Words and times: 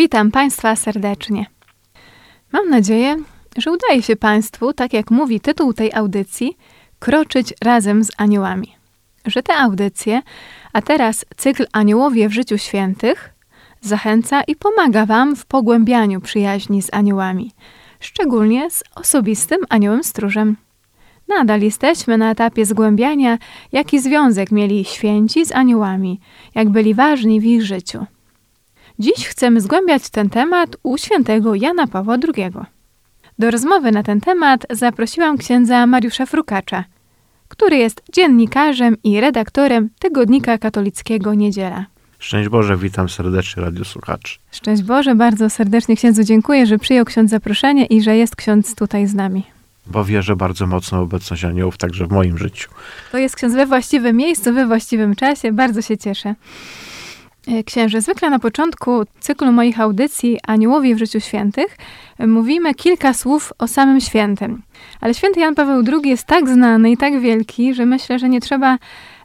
Witam 0.00 0.30
Państwa 0.30 0.76
serdecznie. 0.76 1.46
Mam 2.52 2.70
nadzieję, 2.70 3.16
że 3.56 3.72
udaje 3.72 4.02
się 4.02 4.16
Państwu, 4.16 4.72
tak 4.72 4.92
jak 4.92 5.10
mówi 5.10 5.40
tytuł 5.40 5.72
tej 5.72 5.94
audycji, 5.94 6.56
kroczyć 6.98 7.54
razem 7.64 8.04
z 8.04 8.10
aniołami. 8.16 8.76
Że 9.26 9.42
te 9.42 9.56
audycje, 9.56 10.22
a 10.72 10.82
teraz 10.82 11.24
cykl 11.36 11.66
Aniołowie 11.72 12.28
w 12.28 12.32
życiu 12.32 12.58
świętych, 12.58 13.34
zachęca 13.80 14.42
i 14.42 14.56
pomaga 14.56 15.06
Wam 15.06 15.36
w 15.36 15.46
pogłębianiu 15.46 16.20
przyjaźni 16.20 16.82
z 16.82 16.94
aniołami, 16.94 17.52
szczególnie 18.00 18.70
z 18.70 18.82
osobistym 18.94 19.58
aniołem 19.68 20.04
stróżem. 20.04 20.56
Nadal 21.28 21.60
jesteśmy 21.60 22.18
na 22.18 22.30
etapie 22.30 22.66
zgłębiania, 22.66 23.38
jaki 23.72 24.00
związek 24.00 24.52
mieli 24.52 24.84
święci 24.84 25.46
z 25.46 25.52
aniołami, 25.52 26.20
jak 26.54 26.68
byli 26.68 26.94
ważni 26.94 27.40
w 27.40 27.44
ich 27.44 27.62
życiu. 27.62 28.06
Dziś 29.00 29.28
chcemy 29.28 29.60
zgłębiać 29.60 30.10
ten 30.10 30.30
temat 30.30 30.76
u 30.82 30.98
świętego 30.98 31.54
Jana 31.54 31.86
Pawła 31.86 32.16
II. 32.36 32.50
Do 33.38 33.50
rozmowy 33.50 33.92
na 33.92 34.02
ten 34.02 34.20
temat 34.20 34.66
zaprosiłam 34.70 35.38
księdza 35.38 35.86
Mariusza 35.86 36.26
Frukacza, 36.26 36.84
który 37.48 37.76
jest 37.76 38.02
dziennikarzem 38.12 38.96
i 39.04 39.20
redaktorem 39.20 39.90
tygodnika 39.98 40.58
katolickiego 40.58 41.34
Niedziela. 41.34 41.86
Szczęść 42.18 42.48
Boże, 42.48 42.76
witam 42.76 43.08
serdecznie 43.08 43.62
radiosłuchaczy. 43.62 44.38
Szczęść 44.50 44.82
Boże, 44.82 45.14
bardzo 45.14 45.50
serdecznie 45.50 45.96
księdzu 45.96 46.24
dziękuję, 46.24 46.66
że 46.66 46.78
przyjął 46.78 47.04
ksiądz 47.04 47.30
zaproszenie 47.30 47.86
i 47.86 48.02
że 48.02 48.16
jest 48.16 48.36
ksiądz 48.36 48.74
tutaj 48.74 49.06
z 49.06 49.14
nami. 49.14 49.44
Bo 49.86 50.04
wierzę 50.04 50.36
bardzo 50.36 50.66
mocno 50.66 50.98
w 50.98 51.02
obecność 51.02 51.44
aniołów 51.44 51.78
także 51.78 52.06
w 52.06 52.10
moim 52.10 52.38
życiu. 52.38 52.70
To 53.12 53.18
jest 53.18 53.36
ksiądz 53.36 53.54
we 53.54 53.66
właściwym 53.66 54.16
miejscu, 54.16 54.54
we 54.54 54.66
właściwym 54.66 55.16
czasie. 55.16 55.52
Bardzo 55.52 55.82
się 55.82 55.98
cieszę. 55.98 56.34
E, 57.46 57.64
Księże, 57.64 58.00
zwykle 58.00 58.30
na 58.30 58.38
początku 58.38 59.02
cyklu 59.20 59.52
moich 59.52 59.80
audycji 59.80 60.38
Aniołowie 60.46 60.94
w 60.94 60.98
życiu 60.98 61.20
świętych 61.20 61.76
e, 62.18 62.26
mówimy 62.26 62.74
kilka 62.74 63.14
słów 63.14 63.52
o 63.58 63.66
samym 63.66 64.00
świętym. 64.00 64.62
Ale 65.00 65.14
święty 65.14 65.40
Jan 65.40 65.54
Paweł 65.54 65.82
II 65.92 66.10
jest 66.10 66.24
tak 66.24 66.48
znany 66.48 66.90
i 66.90 66.96
tak 66.96 67.20
wielki, 67.20 67.74
że 67.74 67.86
myślę, 67.86 68.18
że 68.18 68.28
nie 68.28 68.40
trzeba 68.40 68.78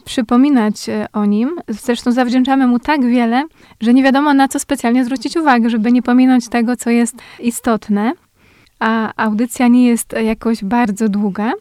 przypominać 0.05 0.89
e, 0.89 1.07
o 1.13 1.25
nim. 1.25 1.55
Zresztą 1.67 2.11
zawdzięczamy 2.11 2.67
mu 2.67 2.79
tak 2.79 3.05
wiele, 3.05 3.43
że 3.81 3.93
nie 3.93 4.03
wiadomo 4.03 4.33
na 4.33 4.47
co 4.47 4.59
specjalnie 4.59 5.05
zwrócić 5.05 5.37
uwagę, 5.37 5.69
żeby 5.69 5.91
nie 5.91 6.01
pominąć 6.01 6.49
tego, 6.49 6.75
co 6.75 6.89
jest 6.89 7.15
istotne. 7.39 8.13
A 8.79 9.13
audycja 9.23 9.67
nie 9.67 9.87
jest 9.87 10.13
jakoś 10.23 10.63
bardzo 10.63 11.09
długa. 11.09 11.51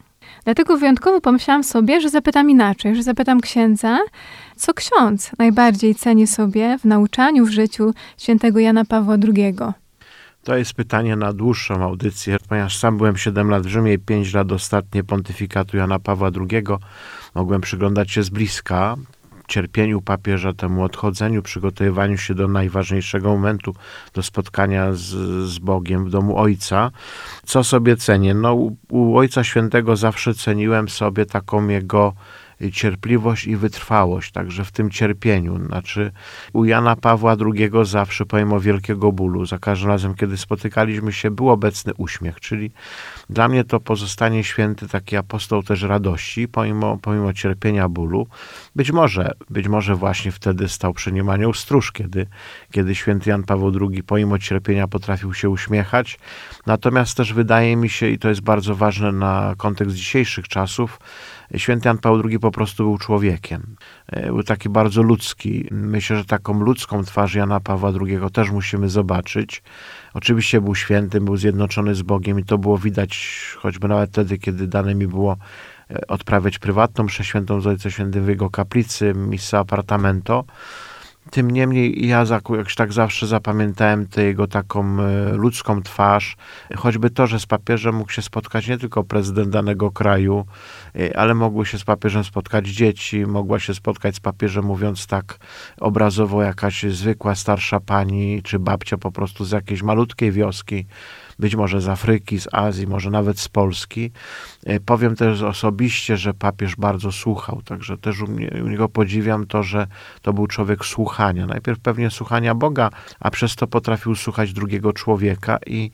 Dlatego 0.44 0.76
wyjątkowo 0.76 1.20
pomyślałam 1.20 1.64
sobie, 1.64 2.00
że 2.00 2.10
zapytam 2.10 2.50
inaczej, 2.50 2.96
że 2.96 3.02
zapytam 3.02 3.40
księdza, 3.40 3.98
co 4.56 4.74
ksiądz 4.74 5.30
najbardziej 5.38 5.94
ceni 5.94 6.26
sobie 6.26 6.78
w 6.78 6.84
nauczaniu, 6.84 7.46
w 7.46 7.50
życiu 7.50 7.94
świętego 8.18 8.58
Jana 8.58 8.84
Pawła 8.84 9.14
II. 9.14 9.54
To 10.44 10.56
jest 10.56 10.74
pytanie 10.74 11.16
na 11.16 11.32
dłuższą 11.32 11.82
audycję, 11.82 12.36
ponieważ 12.48 12.78
sam 12.78 12.96
byłem 12.96 13.16
7 13.16 13.50
lat 13.50 13.62
w 13.62 13.68
Rzymie 13.68 13.92
i 13.92 13.98
5 13.98 14.34
lat 14.34 14.52
ostatnie 14.52 15.04
pontyfikatu 15.04 15.76
Jana 15.76 15.98
Pawła 15.98 16.30
II. 16.36 16.64
Mogłem 17.34 17.60
przyglądać 17.60 18.10
się 18.10 18.22
z 18.22 18.30
bliska 18.30 18.96
cierpieniu 19.52 20.00
papieża, 20.02 20.52
temu 20.52 20.84
odchodzeniu, 20.84 21.42
przygotowywaniu 21.42 22.18
się 22.18 22.34
do 22.34 22.48
najważniejszego 22.48 23.28
momentu, 23.28 23.74
do 24.14 24.22
spotkania 24.22 24.92
z, 24.92 25.00
z 25.48 25.58
Bogiem 25.58 26.04
w 26.04 26.10
domu 26.10 26.38
Ojca. 26.38 26.90
Co 27.44 27.64
sobie 27.64 27.96
cenię? 27.96 28.34
No, 28.34 28.54
u, 28.54 28.76
u 28.88 29.16
Ojca 29.16 29.44
Świętego 29.44 29.96
zawsze 29.96 30.34
ceniłem 30.34 30.88
sobie 30.88 31.26
taką 31.26 31.68
jego 31.68 32.12
cierpliwość 32.70 33.46
i 33.46 33.56
wytrwałość, 33.56 34.32
także 34.32 34.64
w 34.64 34.72
tym 34.72 34.90
cierpieniu. 34.90 35.66
Znaczy, 35.66 36.12
u 36.52 36.64
Jana 36.64 36.96
Pawła 36.96 37.36
II 37.54 37.70
zawsze, 37.82 38.26
pomimo 38.26 38.60
wielkiego 38.60 39.12
bólu, 39.12 39.46
za 39.46 39.58
każdym 39.58 39.88
razem, 39.88 40.14
kiedy 40.14 40.36
spotykaliśmy 40.36 41.12
się, 41.12 41.30
był 41.30 41.50
obecny 41.50 41.92
uśmiech, 41.96 42.40
czyli 42.40 42.70
dla 43.30 43.48
mnie 43.48 43.64
to 43.64 43.80
pozostanie 43.80 44.44
święty 44.44 44.88
taki 44.88 45.16
apostoł 45.16 45.62
też 45.62 45.82
radości, 45.82 46.48
pomimo, 46.48 46.98
pomimo 47.02 47.32
cierpienia 47.32 47.88
bólu. 47.88 48.26
Być 48.76 48.92
może, 48.92 49.32
być 49.50 49.68
może 49.68 49.94
właśnie 49.94 50.32
wtedy 50.32 50.68
stał 50.68 50.94
przy 50.94 51.12
nim 51.12 51.28
anioł 51.28 51.54
stróż, 51.54 51.92
kiedy, 51.92 52.26
kiedy 52.70 52.94
święty 52.94 53.30
Jan 53.30 53.42
Paweł 53.42 53.72
II 53.80 54.02
pomimo 54.02 54.38
cierpienia 54.38 54.88
potrafił 54.88 55.34
się 55.34 55.50
uśmiechać. 55.50 56.18
Natomiast 56.66 57.16
też 57.16 57.32
wydaje 57.32 57.76
mi 57.76 57.88
się, 57.88 58.08
i 58.08 58.18
to 58.18 58.28
jest 58.28 58.40
bardzo 58.40 58.74
ważne 58.74 59.12
na 59.12 59.54
kontekst 59.56 59.96
dzisiejszych 59.96 60.48
czasów, 60.48 60.98
Święty 61.56 61.88
Jan 61.88 61.98
Paweł 61.98 62.22
II 62.28 62.38
po 62.38 62.50
prostu 62.50 62.84
był 62.84 62.98
człowiekiem. 62.98 63.76
E, 64.06 64.26
Był 64.26 64.42
taki 64.42 64.68
bardzo 64.68 65.02
ludzki. 65.02 65.68
Myślę, 65.70 66.16
że 66.16 66.24
taką 66.24 66.60
ludzką 66.60 67.04
twarz 67.04 67.34
Jana 67.34 67.60
Pawła 67.60 67.92
II 68.00 68.18
też 68.32 68.50
musimy 68.50 68.88
zobaczyć. 68.88 69.62
Oczywiście 70.14 70.60
był 70.60 70.74
świętym, 70.74 71.24
był 71.24 71.36
zjednoczony 71.36 71.94
z 71.94 72.02
Bogiem 72.02 72.40
i 72.40 72.44
to 72.44 72.58
było 72.58 72.78
widać 72.78 73.40
choćby 73.58 73.88
nawet 73.88 74.10
wtedy, 74.10 74.38
kiedy 74.38 74.66
dane 74.66 74.94
mi 74.94 75.06
było 75.06 75.36
e, 75.90 76.06
odprawiać 76.06 76.58
prywatną 76.58 77.04
mszę 77.04 77.24
świętą 77.24 77.60
z 77.60 77.66
Ojcem 77.66 77.92
Świętym 77.92 78.24
w 78.24 78.28
jego 78.28 78.50
kaplicy, 78.50 79.12
missa 79.14 79.58
apartamento. 79.58 80.44
Tym 81.30 81.50
niemniej 81.50 82.06
ja 82.08 82.24
jakoś 82.30 82.74
tak 82.74 82.92
zawsze 82.92 83.26
zapamiętałem 83.26 84.06
tę 84.06 84.24
jego 84.24 84.46
taką 84.46 85.00
e, 85.00 85.32
ludzką 85.32 85.82
twarz, 85.82 86.36
choćby 86.76 87.10
to, 87.10 87.26
że 87.26 87.40
z 87.40 87.46
papieżem 87.46 87.94
mógł 87.94 88.12
się 88.12 88.22
spotkać 88.22 88.68
nie 88.68 88.78
tylko 88.78 89.04
prezydent 89.04 89.48
danego 89.48 89.90
kraju, 89.90 90.46
ale 91.14 91.34
mogły 91.34 91.66
się 91.66 91.78
z 91.78 91.84
papieżem 91.84 92.24
spotkać 92.24 92.68
dzieci, 92.68 93.26
mogła 93.26 93.58
się 93.58 93.74
spotkać 93.74 94.16
z 94.16 94.20
papieżem, 94.20 94.64
mówiąc 94.64 95.06
tak 95.06 95.38
obrazowo, 95.80 96.42
jakaś 96.42 96.82
zwykła 96.82 97.34
starsza 97.34 97.80
pani 97.80 98.42
czy 98.42 98.58
babcia 98.58 98.98
po 98.98 99.12
prostu 99.12 99.44
z 99.44 99.50
jakiejś 99.50 99.82
malutkiej 99.82 100.32
wioski, 100.32 100.86
być 101.38 101.56
może 101.56 101.80
z 101.80 101.88
Afryki, 101.88 102.40
z 102.40 102.48
Azji, 102.52 102.86
może 102.86 103.10
nawet 103.10 103.40
z 103.40 103.48
Polski. 103.48 104.10
E, 104.66 104.80
Powiem 104.80 105.16
też 105.16 105.42
osobiście, 105.42 106.16
że 106.16 106.34
papież 106.34 106.76
bardzo 106.76 107.12
słuchał, 107.12 107.62
także 107.64 107.98
też 107.98 108.20
u, 108.20 108.26
mnie, 108.26 108.50
u 108.64 108.68
niego 108.68 108.88
podziwiam 108.88 109.46
to, 109.46 109.62
że 109.62 109.86
to 110.22 110.32
był 110.32 110.46
człowiek 110.46 110.84
słuchania. 110.84 111.46
Najpierw 111.46 111.80
pewnie 111.80 112.10
słuchania 112.10 112.54
Boga, 112.54 112.90
a 113.20 113.30
przez 113.30 113.56
to 113.56 113.66
potrafił 113.66 114.14
słuchać 114.14 114.52
drugiego 114.52 114.92
człowieka 114.92 115.58
i 115.66 115.90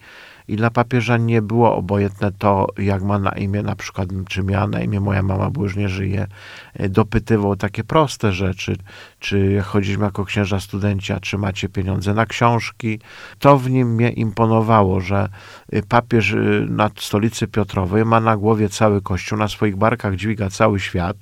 i 0.49 0.57
dla 0.57 0.71
papieża 0.71 1.17
nie 1.17 1.43
było 1.43 1.77
obojętne 1.77 2.33
to, 2.33 2.67
jak 2.79 3.03
ma 3.03 3.19
na 3.19 3.31
imię, 3.31 3.63
na 3.63 3.77
przykład, 3.77 4.09
czy 4.29 4.43
miała 4.43 4.67
na 4.67 4.81
imię 4.81 5.01
moja 5.01 5.23
mama, 5.23 5.51
bo 5.51 5.63
już 5.63 5.77
nie 5.77 5.89
żyje. 5.89 6.27
E, 6.75 6.89
Dopytywał 6.89 7.57
takie 7.57 7.85
proste 7.85 8.33
rzeczy, 8.33 8.77
czy 9.21 9.63
chodziliśmy 9.63 10.05
jako 10.05 10.25
księża 10.25 10.61
studenci, 10.61 11.13
a 11.13 11.21
czy 11.21 11.39
macie 11.39 11.69
pieniądze 11.69 12.15
na 12.15 12.27
książki. 12.27 13.01
To 13.39 13.59
w 13.59 13.71
nim 13.71 13.95
mnie 13.95 14.11
imponowało, 14.11 15.01
że 15.01 15.29
y, 15.75 15.83
papież 15.89 16.31
y, 16.31 16.67
na 16.71 16.91
stolicy 16.99 17.47
Piotrowej 17.47 18.05
ma 18.05 18.21
na 18.21 18.37
głowie 18.37 18.69
cały 18.69 19.03
kościół, 19.03 19.39
na 19.39 19.49
swoich 19.49 19.77
barkach 19.77 20.17
dźwiga 20.17 20.51
cały 20.51 20.81
świat, 20.81 21.17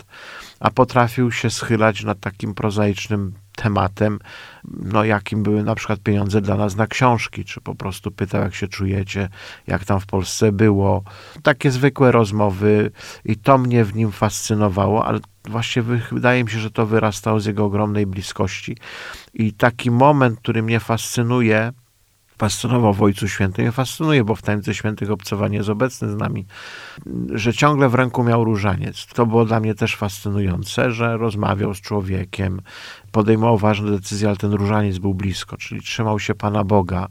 a 0.61 0.71
potrafił 0.71 1.33
się 1.33 1.51
schylać 1.51 2.05
nad 2.05 2.21
takim 2.21 2.55
prozaicznym 2.55 3.33
tematem, 3.57 4.19
no 4.65 5.05
jakim 5.05 5.43
były 5.43 5.63
na 5.63 5.75
przykład 5.75 6.01
pieniądze 6.01 6.41
dla 6.41 6.57
nas 6.57 6.77
na 6.77 6.87
książki, 6.87 7.45
czy 7.45 7.61
po 7.61 7.75
prostu 7.75 8.11
pytał, 8.11 8.43
jak 8.43 8.55
się 8.55 8.69
czujecie, 8.69 9.29
jak 9.67 9.85
tam 9.85 10.01
w 10.01 10.07
Polsce 10.07 10.53
było. 10.53 11.03
Takie 11.43 11.71
zwykłe 11.71 12.13
rozmowy 12.13 12.91
i 13.25 13.37
to 13.37 13.59
mnie 13.59 13.85
w 13.85 13.95
nim 13.95 14.13
fascynowało, 14.13 15.07
ale 15.07 15.21
właśnie 15.45 15.83
wy- 15.83 16.03
wydaje 16.13 16.45
mi 16.45 16.51
się, 16.51 16.59
że 16.59 16.71
to 16.71 16.87
wyrastało 16.87 17.41
z 17.41 17.47
jego 17.47 17.65
ogromnej 17.65 18.07
bliskości. 18.07 18.77
I 19.35 19.53
taki 19.53 19.91
moment, 19.91 20.39
który 20.39 20.63
mnie 20.63 20.81
fascynuje, 20.81 21.73
fascynował 22.39 22.95
w 22.95 23.03
Ojcu 23.03 23.29
Świętym 23.29 23.73
fascynuje, 23.73 24.25
bo 24.25 24.35
w 24.35 24.43
Tajemnicy 24.43 24.75
Świętych 24.75 25.11
obcowanie 25.11 25.57
jest 25.57 25.69
obecny 25.69 26.11
z 26.11 26.17
nami, 26.17 26.47
że 27.31 27.53
ciągle 27.53 27.89
w 27.89 27.95
ręku 27.95 28.25
miał 28.25 28.45
różaniec. 28.45 29.07
To 29.07 29.27
było 29.27 29.45
dla 29.45 29.61
mnie 29.61 29.75
też 29.75 29.97
fascynujące, 29.97 30.93
że 30.93 31.17
rozmawiał 31.17 31.75
z 31.75 31.81
człowiekiem, 31.81 32.61
podejmował 33.13 33.59
ważne 33.59 33.91
decyzje, 33.91 34.29
ale 34.29 34.37
ten 34.37 34.53
różaniec 34.53 34.99
był 34.99 35.15
blisko, 35.15 35.57
czyli 35.57 35.83
trzymał 35.83 36.19
się 36.19 36.35
Pana 36.35 36.65
Boga. 36.65 37.09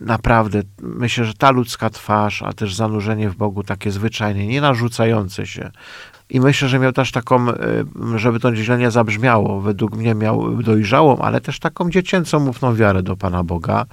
Naprawdę, 0.00 0.62
myślę, 0.82 1.24
że 1.24 1.34
ta 1.34 1.50
ludzka 1.50 1.90
twarz, 1.90 2.42
a 2.42 2.52
też 2.52 2.74
zanurzenie 2.74 3.30
w 3.30 3.36
Bogu 3.36 3.62
takie 3.62 3.90
zwyczajnie, 3.90 4.46
nie 4.46 4.60
narzucające 4.60 5.46
się. 5.46 5.70
I 6.30 6.40
myślę, 6.40 6.68
że 6.68 6.78
miał 6.78 6.92
też 6.92 7.12
taką, 7.12 7.46
żeby 8.16 8.40
to 8.40 8.54
źle 8.54 8.90
zabrzmiało, 8.90 9.60
według 9.60 9.96
mnie 9.96 10.14
miał 10.14 10.62
dojrzałą, 10.62 11.18
ale 11.18 11.40
też 11.40 11.58
taką 11.58 11.90
dziecięcą, 11.90 12.48
ufną 12.48 12.74
wiarę 12.74 13.02
do 13.02 13.16
Pana 13.16 13.44
Boga. 13.44 13.86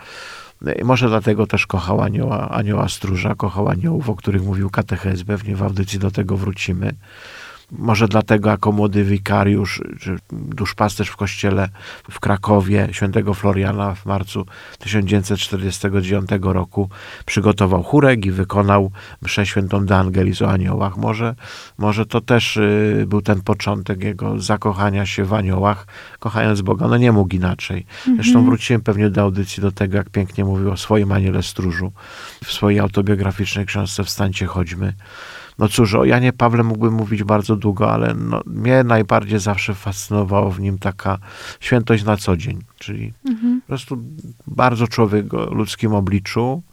I 0.79 0.83
może 0.83 1.07
dlatego 1.07 1.47
też 1.47 1.67
kochał 1.67 2.01
anioła, 2.01 2.49
anioła 2.49 2.89
stróża, 2.89 3.35
kochał 3.35 3.69
aniołów, 3.69 4.09
o 4.09 4.15
których 4.15 4.43
mówił 4.43 4.69
katechez, 4.69 5.23
pewnie 5.23 5.55
w 5.55 5.63
audycji 5.63 5.99
do 5.99 6.11
tego 6.11 6.37
wrócimy. 6.37 6.93
Może 7.71 8.07
dlatego 8.07 8.49
jako 8.49 8.71
młody 8.71 9.03
wikariusz, 9.03 9.81
czy 9.99 10.17
duszpasterz 10.31 11.09
w 11.09 11.15
kościele 11.15 11.69
w 12.11 12.19
Krakowie 12.19 12.87
świętego 12.91 13.33
Floriana 13.33 13.95
w 13.95 14.05
marcu 14.05 14.45
1949 14.79 16.29
roku 16.41 16.89
przygotował 17.25 17.83
chórek 17.83 18.25
i 18.25 18.31
wykonał 18.31 18.91
mszę 19.21 19.45
świętą 19.45 19.85
de 19.85 19.97
Angelis 19.97 20.41
o 20.41 20.49
aniołach. 20.51 20.97
Może, 20.97 21.35
może 21.77 22.05
to 22.05 22.21
też 22.21 22.57
y, 22.57 23.05
był 23.07 23.21
ten 23.21 23.41
początek 23.41 24.03
jego 24.03 24.39
zakochania 24.39 25.05
się 25.05 25.25
w 25.25 25.33
aniołach, 25.33 25.87
kochając 26.19 26.61
Boga. 26.61 26.87
No 26.87 26.97
nie 26.97 27.11
mógł 27.11 27.35
inaczej. 27.35 27.85
Zresztą 28.15 28.45
wróciłem 28.45 28.81
pewnie 28.81 29.09
do 29.09 29.21
audycji 29.21 29.61
do 29.61 29.71
tego, 29.71 29.97
jak 29.97 30.09
pięknie 30.09 30.45
mówił 30.45 30.71
o 30.71 30.77
swoim 30.77 31.11
aniele 31.11 31.43
stróżu 31.43 31.91
w 32.43 32.51
swojej 32.51 32.79
autobiograficznej 32.79 33.65
książce 33.65 34.03
Wstańcie, 34.03 34.45
chodźmy. 34.45 34.93
No 35.59 35.67
cóż, 35.69 35.93
o 35.93 36.05
Janie 36.05 36.33
Pawle 36.33 36.63
mógłbym 36.63 36.93
mówić 36.93 37.23
bardzo 37.23 37.55
długo, 37.55 37.91
ale 37.93 38.13
no, 38.13 38.41
mnie 38.45 38.83
najbardziej 38.83 39.39
zawsze 39.39 39.73
fascynowało 39.75 40.51
w 40.51 40.59
nim 40.59 40.77
taka 40.77 41.17
świętość 41.59 42.03
na 42.03 42.17
co 42.17 42.37
dzień, 42.37 42.59
czyli 42.79 43.13
po 43.61 43.67
prostu 43.67 43.97
bardzo 44.47 44.87
człowiek 44.87 45.33
o 45.33 45.53
ludzkim 45.53 45.93
obliczu, 45.93 46.63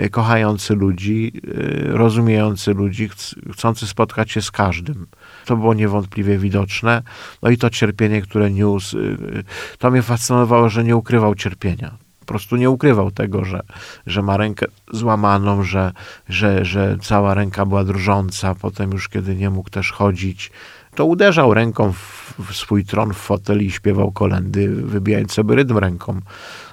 y, 0.00 0.10
kochający 0.10 0.74
ludzi, 0.74 1.32
y, 1.44 1.84
rozumiejący 1.88 2.74
ludzi, 2.74 3.08
chc- 3.08 3.52
chcący 3.52 3.86
spotkać 3.86 4.30
się 4.30 4.42
z 4.42 4.50
każdym. 4.50 5.06
To 5.46 5.56
było 5.56 5.74
niewątpliwie 5.74 6.38
widoczne. 6.38 7.02
No 7.42 7.50
i 7.50 7.56
to 7.58 7.70
cierpienie, 7.70 8.22
które 8.22 8.50
niósł, 8.50 8.98
y, 8.98 9.44
to 9.78 9.90
mnie 9.90 10.02
fascynowało, 10.02 10.68
że 10.68 10.84
nie 10.84 10.96
ukrywał 10.96 11.34
cierpienia. 11.34 11.96
Po 12.30 12.34
prostu 12.34 12.56
nie 12.56 12.70
ukrywał 12.70 13.10
tego, 13.10 13.44
że, 13.44 13.60
że 14.06 14.22
ma 14.22 14.36
rękę 14.36 14.66
złamaną, 14.92 15.62
że, 15.62 15.92
że, 16.28 16.64
że 16.64 16.96
cała 17.02 17.34
ręka 17.34 17.66
była 17.66 17.84
drżąca, 17.84 18.54
potem 18.54 18.90
już 18.90 19.08
kiedy 19.08 19.36
nie 19.36 19.50
mógł 19.50 19.70
też 19.70 19.92
chodzić, 19.92 20.50
to 20.94 21.04
uderzał 21.04 21.54
ręką 21.54 21.92
w, 21.92 22.34
w 22.38 22.56
swój 22.56 22.84
tron, 22.84 23.14
w 23.14 23.16
fotel 23.16 23.62
i 23.62 23.70
śpiewał 23.70 24.12
kolendy, 24.12 24.68
wybijając 24.68 25.32
sobie 25.32 25.54
rytm 25.54 25.78
ręką. 25.78 26.20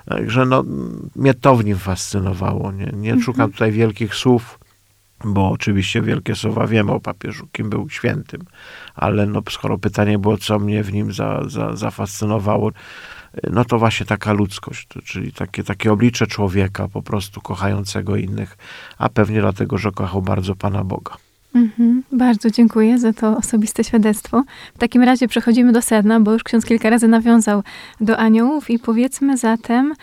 Także 0.06 0.46
no, 0.46 0.64
mnie 1.16 1.34
to 1.34 1.56
w 1.56 1.66
nim 1.66 1.78
fascynowało. 1.78 2.72
Nie, 2.72 2.92
nie 2.94 3.22
szukam 3.22 3.52
tutaj 3.52 3.72
wielkich 3.72 4.16
słów, 4.16 4.60
bo 5.26 5.50
oczywiście 5.50 6.02
wielkie 6.02 6.36
słowa 6.36 6.68
wiemy 6.68 6.92
o 6.92 7.00
papieżu, 7.00 7.48
kim 7.52 7.70
był 7.70 7.90
świętym, 7.90 8.42
ale 8.96 9.26
no, 9.26 9.42
skoro 9.50 9.78
pytanie 9.78 10.20
było, 10.20 10.38
co 10.38 10.60
mnie 10.60 10.84
w 10.84 10.94
nim 10.94 11.14
za, 11.14 11.42
za, 11.48 11.76
zafascynowało, 11.76 12.72
no 13.52 13.66
to 13.66 13.80
właśnie 13.80 14.06
taka 14.06 14.34
ludzkość, 14.34 14.88
czyli 15.06 15.34
takie, 15.34 15.64
takie 15.64 15.92
oblicze 15.92 16.28
człowieka 16.28 16.88
po 16.88 17.02
prostu 17.02 17.42
kochającego 17.42 18.16
innych, 18.16 18.58
a 18.98 19.10
pewnie 19.10 19.42
dlatego, 19.42 19.78
że 19.78 19.92
kochał 19.92 20.22
bardzo 20.22 20.56
Pana 20.56 20.84
Boga. 20.84 21.18
Mhm, 21.56 22.04
bardzo 22.12 22.50
dziękuję 22.50 23.00
za 23.00 23.14
to 23.14 23.38
osobiste 23.38 23.84
świadectwo. 23.84 24.44
W 24.76 24.78
takim 24.78 25.04
razie 25.04 25.28
przechodzimy 25.28 25.72
do 25.72 25.82
sedna, 25.82 26.20
bo 26.20 26.34
już 26.34 26.44
ksiądz 26.44 26.66
kilka 26.66 26.90
razy 26.90 27.08
nawiązał 27.08 27.64
do 28.02 28.18
aniołów 28.18 28.70
i 28.70 28.80
powiedzmy 28.80 29.38
zatem, 29.38 29.94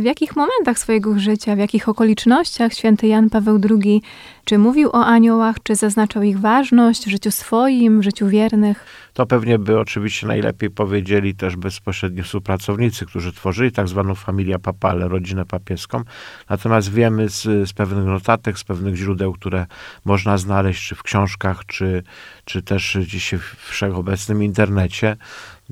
w 0.00 0.04
jakich 0.04 0.36
momentach 0.36 0.78
swojego 0.78 1.18
życia, 1.18 1.56
w 1.56 1.58
jakich 1.58 1.88
okolicznościach 1.88 2.74
święty 2.74 3.06
Jan 3.06 3.30
Paweł 3.30 3.60
II 3.70 4.02
czy 4.48 4.58
mówił 4.58 4.90
o 4.92 5.06
aniołach, 5.06 5.56
czy 5.62 5.76
zaznaczał 5.76 6.22
ich 6.22 6.40
ważność 6.40 7.04
w 7.04 7.08
życiu 7.08 7.30
swoim, 7.30 8.00
w 8.00 8.02
życiu 8.02 8.28
wiernych? 8.28 8.84
To 9.12 9.26
pewnie 9.26 9.58
by 9.58 9.78
oczywiście 9.78 10.26
najlepiej 10.26 10.70
powiedzieli 10.70 11.34
też 11.34 11.56
bezpośrednio 11.56 12.24
współpracownicy, 12.24 13.06
którzy 13.06 13.32
tworzyli 13.32 13.72
tak 13.72 13.88
zwaną 13.88 14.14
familię 14.14 14.58
papale, 14.58 15.08
rodzinę 15.08 15.44
papieską. 15.44 16.02
Natomiast 16.48 16.92
wiemy 16.92 17.28
z, 17.28 17.42
z 17.68 17.72
pewnych 17.72 18.04
notatek, 18.04 18.58
z 18.58 18.64
pewnych 18.64 18.96
źródeł, 18.96 19.32
które 19.32 19.66
można 20.04 20.38
znaleźć 20.38 20.88
czy 20.88 20.94
w 20.94 21.02
książkach, 21.02 21.66
czy, 21.66 22.02
czy 22.44 22.62
też 22.62 22.98
dzisiaj 23.06 23.38
w 23.38 23.56
wszechobecnym 23.56 24.42
internecie, 24.42 25.16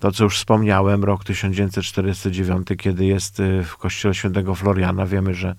to, 0.00 0.12
co 0.12 0.25
już 0.25 0.37
wspomniałem, 0.38 1.04
rok 1.04 1.25
1949, 1.25 2.66
kiedy 2.78 3.04
jest 3.04 3.40
y, 3.40 3.62
w 3.64 3.76
kościele 3.76 4.14
świętego 4.14 4.54
Floriana, 4.54 5.06
wiemy, 5.06 5.34
że 5.34 5.54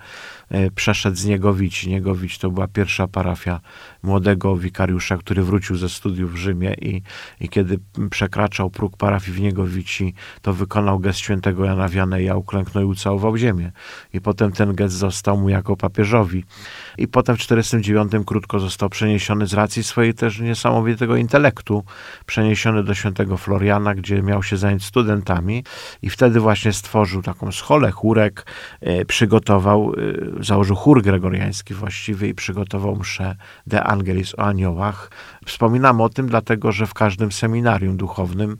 przeszedł 0.75 1.17
z 1.17 1.25
Niegowici. 1.25 1.89
Niegowicz 1.89 2.37
to 2.37 2.51
była 2.51 2.67
pierwsza 2.67 3.07
parafia 3.07 3.59
młodego 4.03 4.57
wikariusza, 4.57 5.17
który 5.17 5.43
wrócił 5.43 5.75
ze 5.75 5.89
studiów 5.89 6.33
w 6.33 6.35
Rzymie 6.35 6.73
i, 6.73 7.01
i 7.41 7.49
kiedy 7.49 7.79
przekraczał 8.09 8.69
próg 8.69 8.97
parafii 8.97 9.37
w 9.37 9.41
Niegowici, 9.41 10.13
to 10.41 10.53
wykonał 10.53 10.99
gest 10.99 11.19
świętego 11.19 11.65
Jana 11.65 11.89
Wianeja, 11.89 12.35
uklęknął 12.35 12.83
i 12.83 12.87
ucałował 12.87 13.37
ziemię. 13.37 13.71
I 14.13 14.21
potem 14.21 14.51
ten 14.51 14.75
gest 14.75 14.95
został 14.95 15.37
mu 15.37 15.49
jako 15.49 15.77
papieżowi. 15.77 16.43
I 16.97 17.07
potem 17.07 17.35
w 17.35 17.39
1949 17.39 18.27
krótko 18.27 18.59
został 18.59 18.89
przeniesiony 18.89 19.47
z 19.47 19.53
racji 19.53 19.83
swojej 19.83 20.13
też 20.13 20.39
niesamowitego 20.39 21.15
intelektu, 21.15 21.83
przeniesiony 22.25 22.83
do 22.83 22.93
świętego 22.93 23.37
Floriana, 23.37 23.95
gdzie 23.95 24.21
miał 24.21 24.43
się 24.43 24.57
zająć 24.57 24.85
studentami 24.85 25.63
i 26.01 26.09
wtedy 26.09 26.39
właśnie 26.39 26.73
stworzył 26.73 27.21
taką 27.21 27.51
scholę, 27.51 27.91
chórek, 27.91 28.45
e, 28.81 29.05
przygotował, 29.05 29.93
e, 30.36 30.36
założył 30.39 30.75
chór 30.75 31.01
gregoriański 31.01 31.73
właściwie 31.73 32.27
i 32.27 32.33
przygotował 32.33 32.95
mszę 32.95 33.35
De 33.67 33.83
Angelis 33.83 34.35
o 34.35 34.39
aniołach. 34.39 35.11
Wspominam 35.45 36.01
o 36.01 36.09
tym 36.09 36.27
dlatego, 36.27 36.71
że 36.71 36.87
w 36.87 36.93
każdym 36.93 37.31
seminarium 37.31 37.97
duchownym 37.97 38.57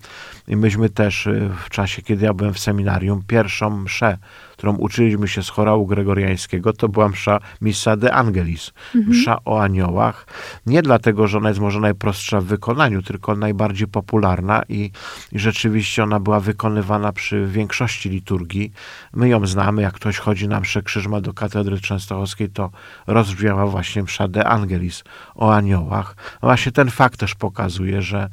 i 0.48 0.56
myśmy 0.56 0.90
też 0.90 1.28
e, 1.28 1.50
w 1.66 1.70
czasie, 1.70 2.02
kiedy 2.02 2.26
ja 2.26 2.34
byłem 2.34 2.54
w 2.54 2.60
seminarium, 2.60 3.24
pierwszą 3.28 3.70
mszę, 3.70 4.18
którą 4.58 4.76
uczyliśmy 4.76 5.28
się 5.28 5.44
z 5.44 5.50
chorału 5.50 5.86
gregoriańskiego, 5.86 6.74
to 6.74 6.90
była 6.90 7.10
msza 7.10 7.40
Missa 7.62 7.98
de 7.98 8.14
Angelis, 8.14 8.74
msza 8.96 9.38
o 9.46 9.62
aniołach. 9.62 10.28
Nie 10.66 10.82
dlatego, 10.82 11.28
że 11.28 11.38
ona 11.38 11.50
jest 11.50 11.62
może 11.62 11.80
najprostsza 11.80 12.42
w 12.42 12.46
wykonaniu, 12.46 13.02
tylko 13.02 13.36
najbardziej 13.36 13.88
popularna 13.88 14.64
i, 14.70 14.92
i 15.32 15.40
rzeczywiście 15.40 16.04
ona 16.04 16.20
była 16.20 16.40
wykonywana 16.40 17.12
przy 17.12 17.48
większości 17.48 18.10
liturgii. 18.10 18.72
My 19.14 19.30
ją 19.30 19.48
znamy, 19.48 19.82
jak 19.82 19.94
ktoś 19.94 20.18
chodzi 20.18 20.48
na 20.48 20.60
mszę 20.60 20.82
krzyżma 20.82 21.22
do 21.22 21.34
katedry 21.34 21.80
częstochowskiej, 21.80 22.50
to 22.50 22.72
rozbrzmiała 23.08 23.66
właśnie 23.66 24.04
msza 24.04 24.28
de 24.28 24.46
Angelis 24.48 25.04
o 25.36 25.54
aniołach. 25.56 26.16
Właśnie 26.42 26.72
ten 26.72 26.90
fakt 26.90 27.20
też 27.20 27.36
pokazuje, 27.36 28.02
że 28.02 28.30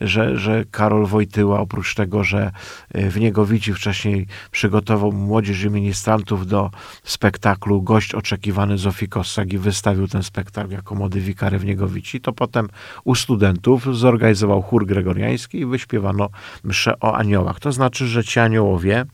że, 0.00 0.38
że 0.38 0.64
Karol 0.70 1.06
Wojtyła, 1.06 1.60
oprócz 1.60 1.94
tego, 1.94 2.24
że 2.24 2.50
e, 2.92 3.10
w 3.10 3.20
Niegowici 3.20 3.74
wcześniej 3.74 4.26
przygotował 4.50 5.12
młodzież 5.12 5.64
i 5.64 5.70
ministrantów 5.70 6.46
do 6.46 6.70
spektaklu 7.04 7.82
Gość 7.82 8.14
oczekiwany 8.14 8.78
Zofii 8.78 9.08
Kossak 9.08 9.52
i 9.52 9.58
wystawił 9.58 10.08
ten 10.08 10.22
spektakl 10.22 10.72
jako 10.72 10.94
młody 10.94 11.20
wikary 11.20 11.58
w 11.58 11.64
Niegowici, 11.64 12.20
to 12.20 12.32
potem 12.32 12.68
u 13.04 13.14
studentów 13.14 13.96
zorganizował 13.96 14.62
chór 14.62 14.86
gregoriański 14.86 15.58
i 15.58 15.66
wyśpiewano 15.66 16.28
mszę 16.64 17.00
o 17.00 17.16
aniołach. 17.16 17.60
To 17.60 17.72
znaczy, 17.72 18.06
że 18.06 18.24
ci 18.24 18.40
aniołowie 18.40 19.04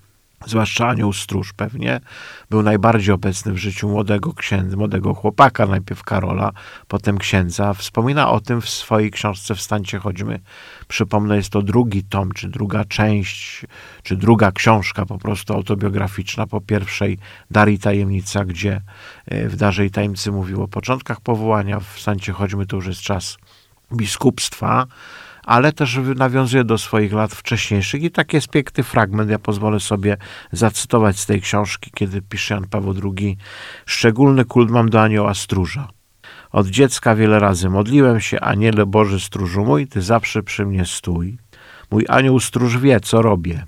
zwłaszcza 0.46 0.88
anioł 0.88 1.12
stróż 1.12 1.52
pewnie, 1.52 2.00
był 2.50 2.62
najbardziej 2.62 3.14
obecny 3.14 3.52
w 3.52 3.58
życiu 3.58 3.88
młodego 3.88 4.32
księdza, 4.32 4.76
młodego 4.76 5.14
chłopaka, 5.14 5.66
najpierw 5.66 6.02
Karola, 6.02 6.52
potem 6.88 7.18
księdza. 7.18 7.74
Wspomina 7.74 8.30
o 8.30 8.40
tym 8.40 8.60
w 8.60 8.68
swojej 8.68 9.10
książce 9.10 9.54
Wstańcie, 9.54 9.98
chodźmy. 9.98 10.40
Przypomnę, 10.88 11.36
jest 11.36 11.50
to 11.50 11.62
drugi 11.62 12.04
tom, 12.04 12.32
czy 12.32 12.48
druga 12.48 12.84
część, 12.84 13.66
czy 14.02 14.16
druga 14.16 14.52
książka 14.52 15.06
po 15.06 15.18
prostu 15.18 15.54
autobiograficzna 15.54 16.46
po 16.46 16.60
pierwszej 16.60 17.18
Dar 17.50 17.68
i 17.68 17.78
Tajemnica, 17.78 18.44
gdzie 18.44 18.80
e, 19.26 19.48
w 19.48 19.56
Darze 19.56 19.86
i 19.86 19.90
Tajemnicy 19.90 20.32
mówił 20.32 20.62
o 20.62 20.68
początkach 20.68 21.20
powołania. 21.20 21.80
W 21.80 21.86
Wstańcie, 21.86 22.32
chodźmy, 22.32 22.66
to 22.66 22.76
już 22.76 22.86
jest 22.86 23.00
czas 23.00 23.36
biskupstwa, 23.92 24.86
ale 25.44 25.72
też 25.72 26.00
nawiązuje 26.16 26.64
do 26.64 26.78
swoich 26.78 27.12
lat 27.12 27.34
wcześniejszych 27.34 28.02
i 28.02 28.10
taki 28.10 28.36
jest 28.36 28.48
piękny 28.48 28.84
fragment, 28.84 29.30
ja 29.30 29.38
pozwolę 29.38 29.80
sobie 29.80 30.16
zacytować 30.52 31.18
z 31.18 31.26
tej 31.26 31.40
książki, 31.40 31.90
kiedy 31.94 32.22
pisze 32.22 32.54
Jan 32.54 32.68
Paweł 32.68 32.94
II. 33.04 33.36
Szczególny 33.86 34.44
kult 34.44 34.70
mam 34.70 34.90
do 34.90 35.02
anioła 35.02 35.34
stróża. 35.34 35.88
Od 36.52 36.66
dziecka 36.66 37.14
wiele 37.14 37.38
razy 37.38 37.70
modliłem 37.70 38.20
się, 38.20 38.40
aniele 38.40 38.86
Boży 38.86 39.20
stróżu 39.20 39.64
mój, 39.64 39.86
ty 39.86 40.02
zawsze 40.02 40.42
przy 40.42 40.66
mnie 40.66 40.86
stój. 40.86 41.38
Mój 41.90 42.04
anioł 42.08 42.40
stróż 42.40 42.78
wie, 42.78 43.00
co 43.00 43.22
robię. 43.22 43.66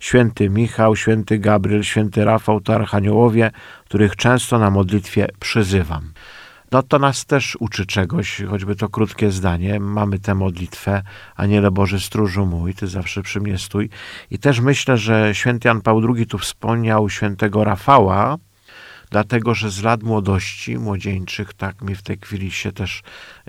święty 0.00 0.50
Michał, 0.50 0.96
święty 0.96 1.38
Gabriel, 1.38 1.82
święty 1.82 2.24
Rafał 2.24 2.60
to 2.60 2.74
archaniołowie, 2.74 3.50
których 3.84 4.16
często 4.16 4.58
na 4.58 4.70
modlitwie 4.70 5.28
przyzywam. 5.40 6.12
No 6.72 6.82
to 6.82 6.98
nas 6.98 7.26
też 7.26 7.56
uczy 7.60 7.86
czegoś, 7.86 8.42
choćby 8.50 8.76
to 8.76 8.88
krótkie 8.88 9.30
zdanie. 9.30 9.80
Mamy 9.80 10.18
tę 10.18 10.34
modlitwę, 10.34 11.02
Aniele 11.36 11.70
Boży 11.70 12.00
stróżu 12.00 12.46
mój, 12.46 12.74
Ty 12.74 12.86
zawsze 12.86 13.22
przy 13.22 13.40
mnie 13.40 13.58
stój. 13.58 13.90
I 14.30 14.38
też 14.38 14.60
myślę, 14.60 14.98
że 14.98 15.34
święty 15.34 15.68
Jan 15.68 15.80
Paweł 15.80 16.14
II 16.14 16.26
tu 16.26 16.38
wspomniał 16.38 17.10
świętego 17.10 17.64
Rafała, 17.64 18.36
dlatego 19.10 19.54
że 19.54 19.70
z 19.70 19.82
lat 19.82 20.02
młodości, 20.02 20.78
młodzieńczych, 20.78 21.54
tak 21.54 21.82
mi 21.82 21.94
w 21.94 22.02
tej 22.02 22.18
chwili 22.18 22.50
się 22.50 22.72
też, 22.72 23.02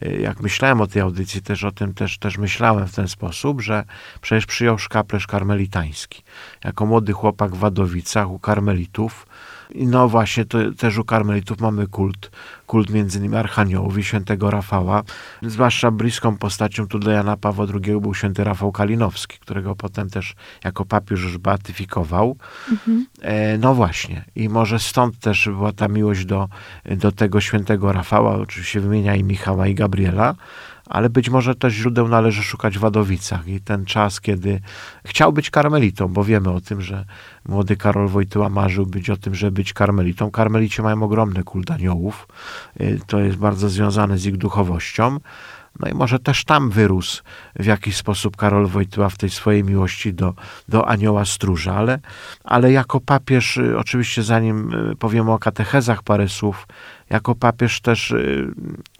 y, 0.03 0.19
jak 0.21 0.39
myślałem 0.39 0.81
o 0.81 0.87
tej 0.87 1.01
audycji, 1.01 1.41
też 1.41 1.63
o 1.63 1.71
tym 1.71 1.93
też, 1.93 2.17
też 2.17 2.37
myślałem 2.37 2.87
w 2.87 2.95
ten 2.95 3.07
sposób, 3.07 3.61
że 3.61 3.83
przecież 4.21 4.45
przyjął 4.45 4.77
szkaplerz 4.77 5.27
karmelitański. 5.27 6.23
Jako 6.63 6.85
młody 6.85 7.13
chłopak 7.13 7.55
w 7.55 7.59
Wadowicach 7.59 8.29
u 8.29 8.39
karmelitów, 8.39 9.27
no 9.75 10.09
właśnie, 10.09 10.45
to 10.45 10.57
też 10.77 10.97
u 10.97 11.03
karmelitów 11.03 11.59
mamy 11.59 11.87
kult, 11.87 12.31
kult 12.67 12.89
między 12.89 13.19
innymi 13.19 13.35
Archaniołów 13.35 13.97
i 13.97 14.03
świętego 14.03 14.51
Rafała. 14.51 15.03
Zwłaszcza 15.41 15.91
bliską 15.91 16.37
postacią 16.37 16.87
tu 16.87 16.99
dla 16.99 17.13
Jana 17.13 17.37
Pawła 17.37 17.65
II 17.73 18.01
był 18.01 18.13
święty 18.13 18.43
Rafał 18.43 18.71
Kalinowski, 18.71 19.39
którego 19.39 19.75
potem 19.75 20.09
też 20.09 20.35
jako 20.63 20.85
papież 20.85 21.23
już 21.23 21.37
beatyfikował. 21.37 22.37
E, 23.21 23.57
no 23.57 23.73
właśnie, 23.73 24.25
i 24.35 24.49
może 24.49 24.79
stąd 24.79 25.19
też 25.19 25.49
była 25.49 25.71
ta 25.71 25.87
miłość 25.87 26.25
do, 26.25 26.49
do 26.85 27.11
tego 27.11 27.41
świętego 27.41 27.91
Rafała, 27.91 28.35
oczywiście 28.35 28.79
wymienia 28.79 29.15
i 29.15 29.23
Michała 29.23 29.67
i 29.67 29.75
Gabriela, 29.75 30.35
ale 30.89 31.09
być 31.09 31.29
może 31.29 31.55
też 31.55 31.73
źródeł 31.73 32.07
należy 32.07 32.43
szukać 32.43 32.77
w 32.77 32.81
Wadowicach 32.81 33.47
i 33.47 33.61
ten 33.61 33.85
czas, 33.85 34.21
kiedy 34.21 34.61
chciał 35.05 35.33
być 35.33 35.49
karmelitą, 35.49 36.07
bo 36.07 36.23
wiemy 36.23 36.49
o 36.51 36.61
tym, 36.61 36.81
że 36.81 37.05
młody 37.45 37.77
Karol 37.77 38.07
Wojtyła 38.07 38.49
marzył 38.49 38.85
być 38.85 39.09
o 39.09 39.17
tym, 39.17 39.35
żeby 39.35 39.51
być 39.51 39.73
karmelitą. 39.73 40.31
Karmelici 40.31 40.81
mają 40.81 41.03
ogromny 41.03 41.43
kult 41.43 41.71
aniołów, 41.71 42.27
Y, 42.81 42.99
to 43.07 43.19
jest 43.19 43.37
bardzo 43.37 43.69
związane 43.69 44.17
z 44.17 44.25
ich 44.25 44.37
duchowością. 44.37 45.19
No 45.79 45.89
i 45.89 45.93
może 45.93 46.19
też 46.19 46.43
tam 46.45 46.69
wyrósł 46.69 47.23
w 47.55 47.65
jakiś 47.65 47.97
sposób 47.97 48.37
Karol 48.37 48.67
Wojtyła 48.67 49.09
w 49.09 49.17
tej 49.17 49.29
swojej 49.29 49.63
miłości 49.63 50.13
do, 50.13 50.33
do 50.69 50.87
anioła 50.87 51.25
stróża, 51.25 51.75
ale, 51.75 51.99
ale 52.43 52.71
jako 52.71 52.99
papież, 52.99 53.57
y, 53.57 53.77
oczywiście 53.77 54.23
zanim 54.23 54.73
y, 54.91 54.95
powiemy 54.95 55.31
o 55.31 55.39
katechezach 55.39 56.03
parę 56.03 56.29
słów, 56.29 56.67
jako 57.09 57.35
papież 57.35 57.81
też 57.81 58.11
y, 58.11 58.51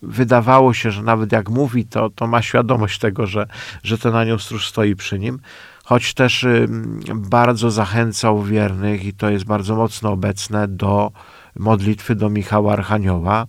wydawało 0.02 0.74
się, 0.74 0.92
że 0.92 1.04
nawet 1.04 1.32
jak 1.32 1.50
mówi, 1.50 1.86
to, 1.86 2.10
to 2.10 2.28
ma 2.28 2.42
świadomość 2.42 3.00
tego, 3.00 3.28
że, 3.28 3.48
że 3.84 3.98
ten 3.98 4.16
anioł 4.16 4.40
stróż 4.40 4.68
stoi 4.70 4.96
przy 4.96 5.20
nim, 5.20 5.40
choć 5.84 6.14
też 6.14 6.46
bardzo 7.16 7.72
zachęcał 7.72 8.44
wiernych 8.44 9.06
i 9.06 9.14
to 9.14 9.30
jest 9.30 9.46
bardzo 9.46 9.76
mocno 9.76 10.12
obecne 10.12 10.68
do 10.68 11.12
modlitwy 11.56 12.16
do 12.16 12.30
Michała 12.30 12.74
Archanioła. 12.74 13.48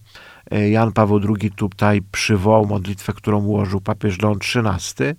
Y, 0.55 0.71
Jan 0.71 0.93
Paweł 0.93 1.21
II 1.41 1.51
tutaj 1.51 2.03
przywołał 2.13 2.67
modlitwę, 2.67 3.13
którą 3.13 3.45
ułożył 3.45 3.81
papież 3.81 4.19
Leon 4.23 4.39
XIII 4.39 5.15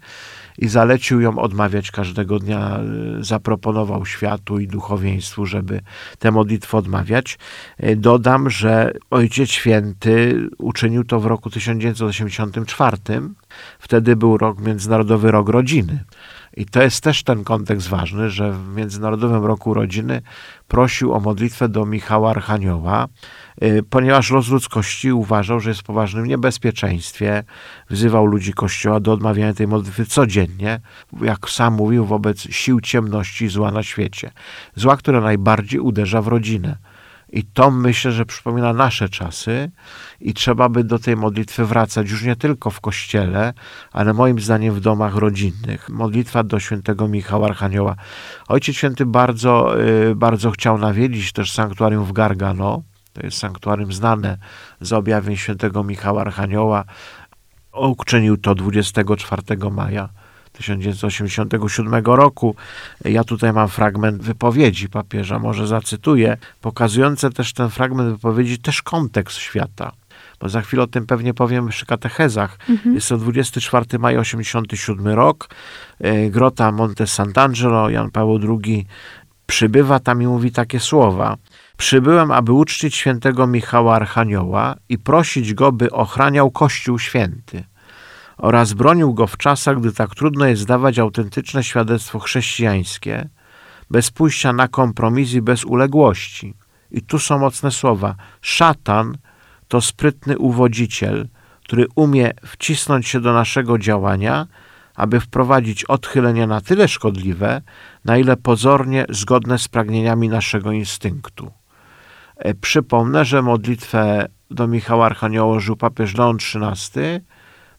i 0.58 0.68
zalecił 0.68 1.22
ją 1.22 1.40
odmawiać 1.40 1.92
każdego 1.92 2.40
dnia. 2.40 2.80
Y, 3.20 3.24
Zaproponował 3.24 4.06
światu 4.06 4.60
i 4.60 4.68
duchowieństwu, 4.68 5.46
żeby 5.46 5.82
tę 6.20 6.32
modlitwę 6.32 6.78
odmawiać. 6.78 7.38
Y, 7.84 7.96
Dodam, 7.96 8.50
że 8.50 8.94
Ojciec 9.10 9.50
Święty 9.50 10.48
uczynił 10.58 11.04
to 11.04 11.20
w 11.20 11.26
roku 11.26 11.50
1984. 11.50 12.98
Wtedy 13.80 14.16
był 14.16 14.38
rok, 14.38 14.60
Międzynarodowy 14.60 15.32
Rok 15.32 15.50
Rodziny. 15.50 16.04
I 16.58 16.66
to 16.66 16.84
jest 16.84 17.04
też 17.04 17.24
ten 17.24 17.44
kontekst 17.44 17.90
ważny, 17.90 18.30
że 18.30 18.52
w 18.52 18.76
Międzynarodowym 18.76 19.46
Roku 19.46 19.74
Rodziny 19.74 20.22
prosił 20.68 21.14
o 21.14 21.20
modlitwę 21.20 21.70
do 21.70 21.86
Michała 21.86 22.30
Archanioła, 22.30 23.08
y, 23.64 23.84
ponieważ 23.90 24.32
los 24.32 24.50
ludzkości 24.50 25.12
uważał, 25.12 25.60
że 25.60 25.70
jest 25.70 25.82
w 25.82 25.84
poważnym 25.84 26.26
niebezpieczeństwie. 26.26 27.44
Wzywał 27.90 28.26
ludzi 28.26 28.54
Kościoła 28.54 29.00
do 29.00 29.14
odmawiania 29.14 29.54
tej 29.54 29.68
modlitwy 29.68 30.06
codziennie, 30.06 30.80
jak 31.22 31.50
sam 31.50 31.74
mówił, 31.74 32.06
wobec 32.06 32.42
sił 32.42 32.82
ciemności 32.82 33.46
i 33.46 33.50
zła 33.50 33.72
na 33.72 33.84
świecie. 33.84 34.32
Zła, 34.76 34.98
które 34.98 35.22
najbardziej 35.22 35.80
uderza 35.80 36.22
w 36.22 36.28
rodzinę. 36.28 36.78
I 37.32 37.44
to 37.44 37.72
myślę, 37.72 38.12
że 38.12 38.26
przypomina 38.26 38.74
nasze 38.74 39.10
czasy 39.10 39.72
i 40.22 40.34
trzeba 40.34 40.70
by 40.70 40.84
do 40.84 41.00
tej 41.00 41.16
modlitwy 41.16 41.66
wracać 41.66 42.10
już 42.10 42.24
nie 42.24 42.36
tylko 42.36 42.70
w 42.70 42.82
kościele, 42.82 43.54
ale 43.92 44.14
moim 44.14 44.40
zdaniem 44.40 44.74
w 44.74 44.80
domach 44.80 45.16
rodzinnych. 45.16 45.90
Modlitwa 45.90 46.44
do 46.44 46.60
świętego 46.60 47.08
Michała 47.08 47.48
Archanioła. 47.48 47.96
Ojciec 48.48 48.76
Święty 48.76 49.06
bardzo, 49.06 49.82
y, 49.82 50.16
bardzo 50.16 50.52
chciał 50.52 50.78
nawiedzić 50.78 51.32
też 51.32 51.52
sanktuarium 51.52 52.06
w 52.06 52.12
Gargano. 52.12 52.84
To 53.14 53.26
jest 53.26 53.38
sanktuarium 53.38 53.94
znane 53.94 54.38
z 54.82 54.94
objawień 54.94 55.38
świętego 55.38 55.84
Michała 55.84 56.22
Archanioła. 56.22 56.84
Uczynił 57.74 58.38
to 58.38 58.56
24 58.56 59.70
maja 59.72 60.10
1987 60.60 62.06
roku. 62.06 62.56
Ja 63.06 63.24
tutaj 63.24 63.54
mam 63.54 63.70
fragment 63.70 64.22
wypowiedzi 64.22 64.90
papieża, 64.90 65.40
może 65.40 65.68
zacytuję, 65.68 66.38
pokazujące 66.62 67.30
też 67.30 67.54
ten 67.54 67.70
fragment 67.70 68.10
wypowiedzi, 68.10 68.58
też 68.60 68.82
kontekst 68.82 69.38
świata. 69.38 69.92
Bo 70.40 70.50
za 70.50 70.62
chwilę 70.62 70.84
o 70.84 70.88
tym 70.88 71.06
pewnie 71.06 71.34
powiem 71.34 71.68
przy 71.68 71.86
katechezach. 71.86 72.58
Jest 72.94 73.10
to 73.10 73.18
24 73.18 74.00
maja 74.00 74.20
87 74.20 75.08
rok. 75.08 75.50
E, 76.00 76.30
Grota 76.30 76.72
Monte 76.72 77.04
Sant'Angelo, 77.04 77.90
Jan 77.90 78.12
Paweł 78.12 78.40
II 78.64 78.86
przybywa 79.46 80.00
tam 80.00 80.22
i 80.22 80.28
mówi 80.28 80.52
takie 80.52 80.80
słowa. 80.80 81.38
Przybyłem, 81.78 82.32
aby 82.32 82.52
uczcić 82.52 82.96
świętego 82.96 83.48
Michała 83.48 83.96
Archanioła 83.96 84.76
i 84.90 84.98
prosić 84.98 85.54
go, 85.54 85.72
by 85.72 85.92
ochraniał 85.92 86.52
Kościół 86.52 87.00
Święty 87.00 87.64
oraz 88.40 88.74
bronił 88.74 89.14
go 89.14 89.28
w 89.28 89.38
czasach, 89.38 89.80
gdy 89.80 89.94
tak 89.94 90.16
trudno 90.16 90.46
jest 90.46 90.62
zdawać 90.62 91.00
autentyczne 91.00 91.64
świadectwo 91.64 92.20
chrześcijańskie, 92.20 93.30
bez 93.90 94.12
pójścia 94.12 94.54
na 94.54 94.68
kompromis 94.68 95.34
i 95.34 95.42
bez 95.42 95.66
uległości. 95.66 96.54
I 96.92 97.02
tu 97.02 97.20
są 97.20 97.40
mocne 97.40 97.72
słowa. 97.72 98.16
Szatan 98.42 99.18
to 99.68 99.82
sprytny 99.82 100.38
uwodziciel, 100.38 101.28
który 101.64 101.88
umie 101.96 102.32
wcisnąć 102.46 103.08
się 103.08 103.20
do 103.20 103.34
naszego 103.34 103.78
działania, 103.78 104.48
aby 104.96 105.20
wprowadzić 105.20 105.86
odchylenia 105.86 106.48
na 106.48 106.62
tyle 106.62 106.88
szkodliwe, 106.88 107.62
na 108.06 108.18
ile 108.18 108.38
pozornie 108.38 109.06
zgodne 109.10 109.58
z 109.58 109.68
pragnieniami 109.68 110.30
naszego 110.30 110.72
instynktu. 110.72 111.52
E, 112.36 112.54
Przypomnę, 112.54 113.26
że 113.26 113.42
modlitwę 113.42 114.28
do 114.52 114.68
Michała 114.68 115.06
Archanioła 115.06 115.60
żył 115.60 115.76
papież 115.76 116.16
Leon 116.16 116.38
XIII, 116.38 117.22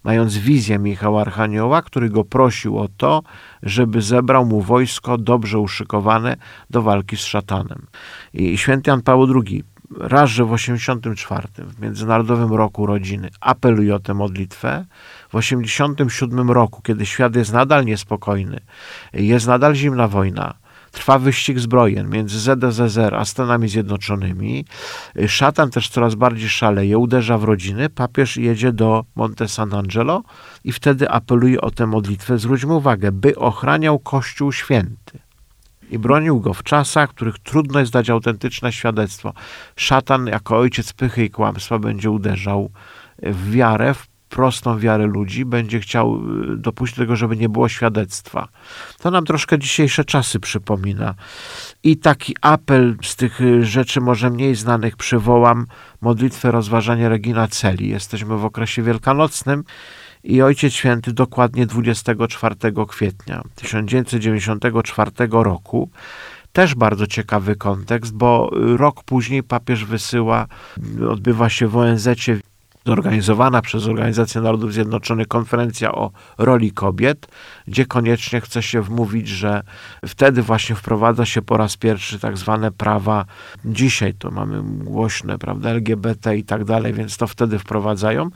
mając 0.05 0.37
wizję 0.37 0.79
Michała 0.79 1.21
Archanioła, 1.21 1.83
który 1.83 2.11
go 2.11 2.25
prosił 2.25 2.79
o 2.79 2.89
to, 2.97 3.23
żeby 3.63 4.03
zebrał 4.03 4.47
mu 4.47 4.61
wojsko 4.61 5.19
dobrze 5.19 5.59
uszykowane 5.59 6.37
do 6.71 6.83
walki 6.83 7.17
z 7.17 7.21
szatanem. 7.21 7.87
I 8.35 8.59
święty 8.59 8.91
Jan 8.91 9.03
Paweł 9.03 9.43
II 9.47 9.65
raz, 9.99 10.31
że 10.31 10.45
w 10.45 10.53
84, 10.53 11.49
w 11.59 11.81
Międzynarodowym 11.81 12.53
Roku 12.53 12.87
Rodziny, 12.87 13.31
apeluje 13.41 13.95
o 13.95 13.99
tę 13.99 14.15
modlitwę. 14.15 14.85
W 15.29 15.35
87 15.35 16.51
roku, 16.51 16.83
kiedy 16.83 17.07
świat 17.07 17.37
jest 17.37 17.53
nadal 17.53 17.85
niespokojny, 17.85 18.61
jest 19.13 19.47
nadal 19.47 19.75
zimna 19.75 20.09
wojna, 20.09 20.55
trwa 20.91 21.19
wyścig 21.19 21.59
zbrojen 21.59 22.11
między 22.11 22.41
ZSRR 22.41 23.15
a 23.15 23.25
Stanami 23.25 23.69
Zjednoczonymi. 23.69 24.65
Szatan 25.27 25.71
też 25.71 25.89
coraz 25.89 26.15
bardziej 26.15 26.49
szaleje, 26.49 26.99
uderza 26.99 27.39
w 27.39 27.45
rodziny. 27.45 27.89
Papież 27.89 28.37
jedzie 28.37 28.73
do 28.73 29.05
Monte 29.15 29.49
San 29.49 29.75
Angelo 29.75 30.23
i 30.65 30.73
wtedy 30.73 31.11
apeluje 31.11 31.61
o 31.61 31.71
tę 31.71 31.87
modlitwę. 31.87 32.39
Zwróćmy 32.39 32.75
uwagę, 32.75 33.13
by 33.13 33.37
ochraniał 33.37 33.99
Kościół 33.99 34.53
Święty 34.53 35.19
i 35.91 35.99
bronił 35.99 36.41
go 36.41 36.55
w 36.55 36.63
czasach, 36.63 37.11
w 37.11 37.15
których 37.15 37.39
trudno 37.39 37.81
jest 37.81 37.93
dać 37.93 38.11
autentyczne 38.11 38.73
świadectwo. 38.73 39.33
Szatan 39.77 40.27
jako 40.27 40.59
ojciec 40.59 40.93
pychy 40.93 41.25
i 41.25 41.31
kłamstwa 41.31 41.79
będzie 41.79 42.11
uderzał 42.11 42.71
w 43.23 43.51
wiarę, 43.51 43.95
w 43.95 44.10
prostą 44.31 44.79
wiarę 44.79 45.07
ludzi, 45.07 45.45
będzie 45.45 45.81
chciał 45.81 46.21
y, 46.53 46.57
dopuścić 46.57 46.99
do 46.99 47.03
tego, 47.03 47.17
żeby 47.17 47.37
nie 47.37 47.49
było 47.49 47.69
świadectwa. 47.69 48.49
To 48.99 49.11
nam 49.11 49.25
troszkę 49.25 49.59
dzisiejsze 49.59 50.05
czasy 50.05 50.41
przypomina. 50.41 51.15
I 51.83 51.97
taki 51.97 52.37
apel 52.41 52.97
z 53.03 53.17
tych 53.17 53.41
y, 53.41 53.65
rzeczy 53.65 54.01
może 54.01 54.31
mniej 54.31 54.55
znanych 54.55 54.97
przywołam 54.97 55.67
modlitwę 56.01 56.51
rozważania 56.51 57.09
Regina 57.09 57.49
Celi. 57.49 57.89
Jesteśmy 57.89 58.37
w 58.37 58.45
okresie 58.45 58.83
wielkanocnym 58.83 59.65
i 60.25 60.43
Ojciec 60.43 60.73
Święty 60.73 61.13
dokładnie 61.13 61.67
24 61.67 62.55
kwietnia 62.89 63.43
1994 63.55 65.11
roku 65.31 65.91
też 66.53 66.75
bardzo 66.75 67.07
ciekawy 67.07 67.57
kontekst, 67.57 68.15
bo 68.15 68.51
rok 68.77 69.05
później 69.05 69.43
papież 69.43 69.85
wysyła, 69.85 70.47
odbywa 71.11 71.49
się 71.49 71.69
w 71.69 71.77
ONZ 71.77 72.09
zorganizowana 72.87 73.63
przez 73.63 73.87
Organizację 73.87 74.41
Narodów 74.41 74.73
Zjednoczonych 74.73 75.29
konferencja 75.29 75.93
o 75.93 76.11
roli 76.39 76.73
kobiet, 76.73 77.27
gdzie 77.67 77.87
koniecznie 77.87 78.41
chce 78.41 78.63
się 78.63 78.83
wmówić, 78.83 79.29
że 79.29 79.63
wtedy 80.07 80.43
właśnie 80.43 80.77
wprowadza 80.77 81.27
się 81.27 81.43
po 81.43 81.57
raz 81.57 81.77
pierwszy 81.77 82.19
tak 82.19 82.39
zwane 82.39 82.71
prawa, 82.71 83.25
dzisiaj 83.65 84.15
to 84.15 84.31
mamy 84.31 84.63
głośne, 84.85 85.39
prawda, 85.39 85.71
LGBT 85.71 86.37
i 86.37 86.45
tak 86.45 86.65
dalej, 86.65 86.93
więc 86.93 87.17
to 87.17 87.27
wtedy 87.27 87.59
wprowadzają. 87.59 88.31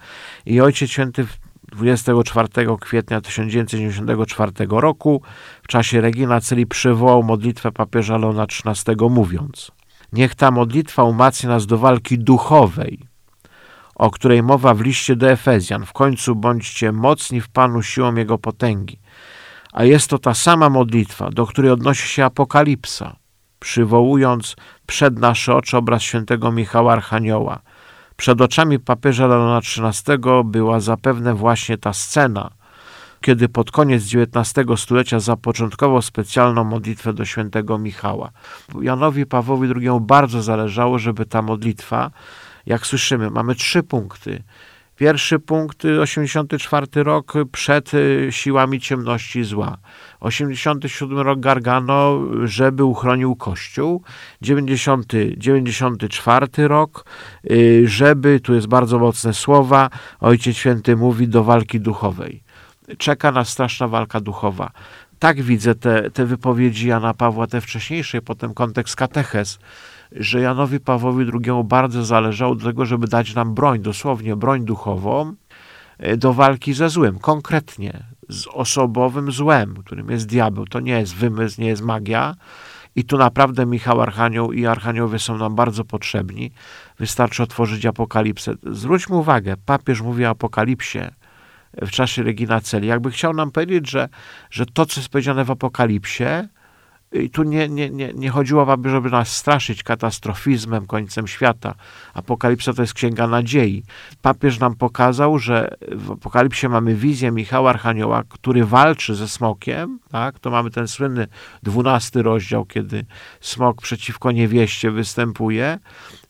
I 0.47 0.61
Ojciec 0.61 0.91
Święty 0.91 1.27
24 1.73 2.49
kwietnia 2.81 3.21
1994 3.21 4.53
roku 4.69 5.23
w 5.63 5.67
czasie 5.67 6.01
Regina 6.01 6.41
Celi 6.41 6.67
przywołał 6.67 7.23
modlitwę 7.23 7.73
papieża 7.73 8.19
Leona 8.19 8.47
XIII 8.67 9.11
mówiąc 9.11 9.73
Niech 10.13 10.35
ta 10.35 10.51
modlitwa 10.51 11.05
umacnia 11.05 11.49
nas 11.49 11.67
do 11.67 11.79
walki 11.79 12.19
duchowej, 12.19 12.99
o 13.95 14.11
której 14.11 14.43
mowa 14.43 14.75
w 14.75 14.81
liście 14.81 15.17
do 15.17 15.31
Efezjan. 15.31 15.87
W 15.87 15.93
końcu 15.93 16.35
bądźcie 16.35 16.93
mocni 16.93 17.41
w 17.41 17.49
Panu 17.49 17.83
siłą 17.83 18.15
Jego 18.15 18.39
potęgi. 18.39 18.99
A 19.73 19.85
jest 19.85 20.11
to 20.11 20.19
ta 20.19 20.35
sama 20.35 20.71
modlitwa, 20.71 21.31
do 21.31 21.47
której 21.47 21.71
odnosi 21.71 22.09
się 22.09 22.25
Apokalipsa, 22.25 23.17
przywołując 23.61 24.57
przed 24.87 25.19
nasze 25.19 25.55
oczy 25.55 25.77
obraz 25.77 26.03
świętego 26.03 26.53
Michała 26.53 26.93
Archanioła. 26.93 27.61
Przed 28.17 28.41
oczami 28.41 28.79
papieża 28.79 29.27
Leona 29.27 29.59
XIII 29.59 30.19
była 30.45 30.81
zapewne 30.81 31.35
właśnie 31.35 31.79
ta 31.79 31.93
scena, 31.93 32.51
kiedy 33.21 33.49
pod 33.49 33.71
koniec 33.71 34.03
XIX 34.05 34.81
stulecia 34.81 35.21
zapoczątkował 35.21 36.03
specjalną 36.03 36.65
modlitwę 36.65 37.13
do 37.13 37.25
świętego 37.25 37.79
Michała. 37.79 38.31
Janowi 38.83 39.27
Pawłowi 39.27 39.69
II 39.77 39.99
bardzo 40.01 40.43
zależało, 40.43 40.99
żeby 40.99 41.27
ta 41.27 41.43
modlitwa 41.43 42.11
jak 42.66 42.87
słyszymy, 42.87 43.30
mamy 43.30 43.54
trzy 43.54 43.83
punkty. 43.83 44.42
Pierwszy 44.97 45.38
punkt, 45.38 45.85
84 45.85 46.87
rok 46.94 47.33
przed 47.52 47.94
y, 47.94 48.28
siłami 48.30 48.80
ciemności 48.80 49.44
zła. 49.44 49.78
87 50.21 51.18
rok 51.18 51.40
Gargano, 51.40 52.21
żeby 52.44 52.85
uchronił 52.85 53.37
Kościół. 53.37 54.02
90, 54.42 55.12
94 55.37 56.68
rok, 56.68 57.04
y, 57.50 57.83
żeby, 57.88 58.40
tu 58.40 58.54
jest 58.54 58.66
bardzo 58.66 58.99
mocne 58.99 59.35
słowa, 59.35 59.90
Ojciec 60.21 60.56
Święty 60.56 60.97
mówi 60.97 61.28
do 61.28 61.44
walki 61.44 61.80
duchowej. 61.80 62.42
Czeka 62.99 63.33
nas 63.33 63.49
straszna 63.49 63.88
walka 63.88 64.21
duchowa. 64.21 64.71
Tak 65.18 65.42
widzę 65.42 65.75
te, 65.75 66.11
te 66.11 66.26
wypowiedzi 66.26 66.88
Jana 66.88 67.14
Pawła, 67.14 67.47
te 67.47 67.61
wcześniejsze, 67.61 68.23
potem 68.23 68.54
kontekst 68.54 68.97
katechez 68.97 69.59
że 70.14 70.40
Janowi 70.40 70.80
Pawłowi 70.80 71.26
II 71.33 71.64
bardzo 71.64 72.04
zależało 72.04 72.54
do 72.54 72.66
tego, 72.66 72.85
żeby 72.85 73.06
dać 73.06 73.35
nam 73.35 73.54
broń, 73.54 73.80
dosłownie 73.80 74.37
broń 74.37 74.64
duchową 74.64 75.35
e, 75.99 76.16
do 76.16 76.33
walki 76.33 76.75
ze 76.75 76.88
złem, 76.88 77.18
konkretnie 77.18 78.04
z 78.28 78.47
osobowym 78.47 79.33
złem, 79.33 79.75
którym 79.76 80.11
jest 80.11 80.26
diabeł. 80.26 80.66
To 80.66 80.80
nie 80.80 81.00
jest 81.00 81.14
wymysł, 81.14 81.61
nie 81.61 81.66
jest 81.66 81.83
magia. 81.83 82.35
I 82.97 83.04
tu 83.04 83.18
naprawdę 83.18 83.66
Michał 83.66 84.00
Archanioł 84.00 84.52
i 84.52 84.66
Archaniowie 84.66 85.18
są 85.18 85.38
nam 85.38 85.54
bardzo 85.54 85.85
potrzebni. 85.85 86.50
Wystarczy 86.99 87.42
otworzyć 87.42 87.87
Apokalipsę. 87.87 88.54
Zwróćmy 88.62 89.16
uwagę, 89.16 89.54
papież 89.66 90.00
mówi 90.00 90.25
o 90.25 90.28
Apokalipsie 90.28 90.99
w 91.83 91.90
czasie 91.90 92.23
Regina 92.23 92.61
Celi. 92.61 92.88
Jakby 92.88 93.11
chciał 93.11 93.33
nam 93.33 93.50
powiedzieć, 93.50 93.90
że, 93.90 94.09
że 94.50 94.66
to, 94.66 94.87
co 94.87 95.00
jest 95.00 95.11
powiedziane 95.11 95.44
w 95.44 95.50
Apokalipsie, 95.50 96.25
i 97.14 97.30
tu 97.30 97.42
nie, 97.42 97.68
nie, 97.68 97.90
nie, 97.90 98.12
nie 98.14 98.30
chodziło, 98.30 98.73
aby, 98.73 98.90
żeby 98.90 99.11
nas 99.11 99.37
straszyć 99.37 99.83
katastrofizmem, 99.83 100.87
końcem 100.87 101.26
świata. 101.26 101.75
Apokalipsa 102.14 102.73
to 102.73 102.83
jest 102.83 102.94
księga 102.94 103.26
nadziei. 103.26 103.83
Papież 104.23 104.59
nam 104.59 104.75
pokazał, 104.75 105.38
że 105.38 105.76
w 105.92 106.11
Apokalipsie 106.11 106.68
mamy 106.68 106.94
wizję 106.94 107.30
Michała 107.30 107.71
Archanioła, 107.71 108.23
który 108.28 108.64
walczy 108.64 109.14
ze 109.14 109.28
smokiem. 109.28 109.99
Tak? 110.11 110.38
To 110.38 110.50
mamy 110.50 110.71
ten 110.71 110.88
słynny 110.88 111.26
dwunasty 111.62 112.23
rozdział, 112.23 112.64
kiedy 112.64 113.04
smok 113.40 113.83
przeciwko 113.83 114.33
niewieście 114.33 114.90
występuje 114.90 115.78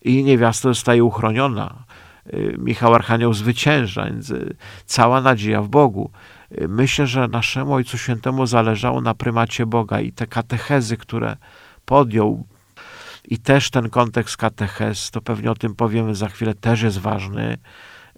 i 0.02 0.24
niewiasta 0.24 0.68
zostaje 0.68 1.04
uchroniona. 1.04 1.84
Y, 2.34 2.56
Michał 2.58 2.94
Archanioł 2.94 3.34
zwycięża, 3.34 4.04
więc 4.04 4.30
y, 4.30 4.56
cała 4.86 5.20
nadzieja 5.20 5.62
w 5.62 5.68
Bogu. 5.68 6.10
Myślę, 6.68 7.06
że 7.06 7.28
naszemu 7.28 7.72
Ojcu 7.72 7.98
Świętemu 7.98 8.46
zależało 8.46 9.00
na 9.00 9.14
prymacie 9.14 9.66
Boga 9.66 10.00
i 10.00 10.12
te 10.12 10.26
katechezy, 10.26 10.96
które 10.96 11.36
podjął, 11.84 12.46
i 13.28 13.38
też 13.38 13.70
ten 13.70 13.90
kontekst 13.90 14.36
katechez, 14.36 15.10
to 15.10 15.20
pewnie 15.20 15.50
o 15.50 15.54
tym 15.54 15.74
powiemy 15.74 16.14
za 16.14 16.28
chwilę, 16.28 16.54
też 16.54 16.82
jest 16.82 16.98
ważny 16.98 17.58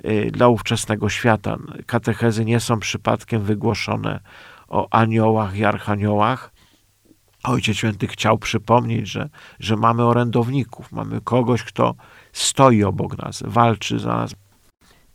y, 0.04 0.30
dla 0.32 0.48
ówczesnego 0.48 1.08
świata. 1.08 1.56
Katechezy 1.86 2.44
nie 2.44 2.60
są 2.60 2.80
przypadkiem 2.80 3.42
wygłoszone 3.42 4.20
o 4.68 4.88
aniołach 4.90 5.56
i 5.56 5.64
archaniołach. 5.64 6.52
Ojciec 7.44 7.76
Święty 7.76 8.06
chciał 8.06 8.38
przypomnieć, 8.38 9.08
że, 9.08 9.28
że 9.60 9.76
mamy 9.76 10.04
orędowników, 10.04 10.92
mamy 10.92 11.20
kogoś, 11.20 11.62
kto 11.62 11.94
stoi 12.32 12.84
obok 12.84 13.18
nas, 13.18 13.42
walczy 13.46 13.98
za 13.98 14.16
nas, 14.16 14.34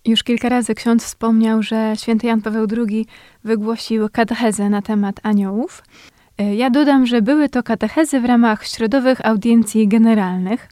już 0.06 0.24
kilka 0.24 0.50
razy 0.50 0.76
ksiądz 0.76 1.06
wspomniał, 1.06 1.64
że 1.64 1.94
święty 1.96 2.28
Jan 2.28 2.42
Paweł 2.42 2.68
II 2.78 3.06
wygłosił 3.44 4.10
katechezę 4.10 4.70
na 4.70 4.82
temat 4.82 5.20
aniołów. 5.24 5.84
E, 6.38 6.56
ja 6.56 6.70
dodam, 6.70 7.06
że 7.06 7.22
były 7.22 7.50
to 7.50 7.64
katechezy 7.64 8.20
w 8.20 8.26
ramach 8.26 8.68
środowych 8.68 9.26
audiencji 9.26 9.88
generalnych. 9.88 10.70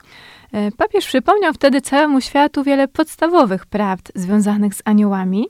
E, 0.51 0.71
papież 0.71 1.05
przypomniał 1.05 1.53
wtedy 1.53 1.81
całemu 1.81 2.21
światu 2.21 2.63
wiele 2.63 2.87
podstawowych 2.87 3.65
prawd 3.65 4.11
związanych 4.15 4.73
z 4.73 4.81
aniołami. 4.85 5.47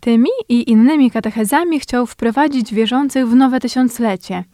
Tymi 0.00 0.30
i 0.48 0.70
innymi 0.70 1.10
katechezami 1.10 1.80
chciał 1.80 2.06
wprowadzić 2.06 2.74
wierzących 2.74 3.28
w 3.28 3.34
nowe 3.34 3.60
tysiąclecie. 3.60 4.44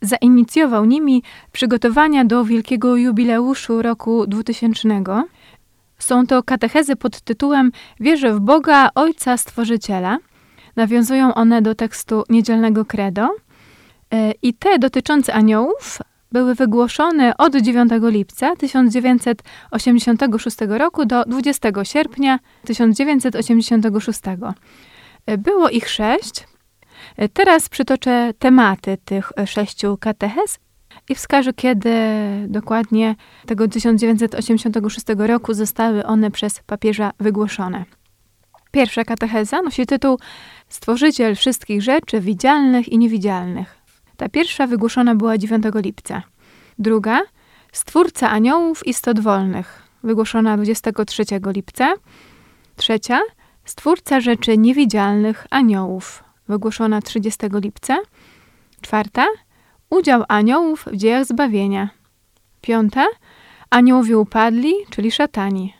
Zainicjował 0.00 0.84
nimi 0.84 1.22
przygotowania 1.52 2.24
do 2.24 2.44
wielkiego 2.44 2.96
jubileuszu 2.96 3.82
roku 3.82 4.26
2000, 4.26 5.02
są 6.04 6.26
to 6.26 6.42
katechezy 6.42 6.96
pod 6.96 7.20
tytułem 7.20 7.72
Wierzę 8.00 8.34
w 8.34 8.40
Boga, 8.40 8.90
Ojca 8.94 9.36
Stworzyciela. 9.36 10.18
Nawiązują 10.76 11.34
one 11.34 11.62
do 11.62 11.74
tekstu 11.74 12.24
niedzielnego 12.28 12.84
credo. 12.84 13.28
E, 14.12 14.32
I 14.42 14.54
te 14.54 14.78
dotyczące 14.78 15.34
aniołów 15.34 15.98
były 16.32 16.54
wygłoszone 16.54 17.36
od 17.36 17.56
9 17.56 17.92
lipca 18.02 18.56
1986 18.56 20.56
roku 20.68 21.04
do 21.04 21.24
20 21.24 21.68
sierpnia 21.82 22.38
1986. 22.64 24.20
E, 25.26 25.38
było 25.38 25.68
ich 25.68 25.88
sześć. 25.88 26.46
E, 27.16 27.28
teraz 27.28 27.68
przytoczę 27.68 28.32
tematy 28.38 28.98
tych 29.04 29.32
sześciu 29.46 29.96
katechez 30.00 30.58
i 31.08 31.14
wskażę, 31.14 31.52
kiedy 31.52 31.90
dokładnie 32.48 33.14
tego 33.46 33.68
1986 33.68 35.06
roku 35.18 35.54
zostały 35.54 36.06
one 36.06 36.30
przez 36.30 36.60
papieża 36.60 37.10
wygłoszone. 37.20 37.84
Pierwsza 38.70 39.04
katecheza 39.04 39.62
nosi 39.62 39.86
tytuł 39.86 40.18
Stworzyciel 40.68 41.36
wszystkich 41.36 41.82
rzeczy 41.82 42.20
widzialnych 42.20 42.88
i 42.88 42.98
niewidzialnych. 42.98 43.78
Ta 44.16 44.28
pierwsza 44.28 44.66
wygłoszona 44.66 45.14
była 45.14 45.38
9 45.38 45.64
lipca. 45.74 46.22
Druga 46.78 47.20
Stwórca 47.72 48.30
aniołów 48.30 48.86
i 48.86 48.94
stot 48.94 49.20
wolnych, 49.20 49.82
wygłoszona 50.02 50.56
23 50.56 51.24
lipca. 51.54 51.94
Trzecia 52.76 53.20
Stwórca 53.64 54.20
rzeczy 54.20 54.58
niewidzialnych 54.58 55.46
aniołów, 55.50 56.24
wygłoszona 56.48 57.02
30 57.02 57.40
lipca. 57.52 57.98
Czwarta 58.80 59.26
Udział 59.92 60.24
aniołów 60.28 60.84
w 60.92 60.96
dziejach 60.96 61.24
zbawienia. 61.24 61.88
Piąta. 62.60 63.06
Aniołowie 63.70 64.18
upadli, 64.18 64.74
czyli 64.90 65.10
szatani. 65.10 65.74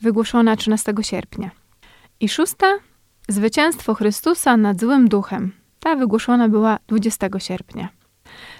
Wygłoszona 0.00 0.56
13 0.56 0.94
sierpnia. 1.02 1.50
I 2.20 2.28
szósta. 2.28 2.66
Zwycięstwo 3.28 3.94
Chrystusa 3.94 4.56
nad 4.56 4.80
złym 4.80 5.08
duchem. 5.08 5.52
Ta 5.80 5.96
wygłoszona 5.96 6.48
była 6.48 6.78
20 6.86 7.28
sierpnia. 7.38 7.88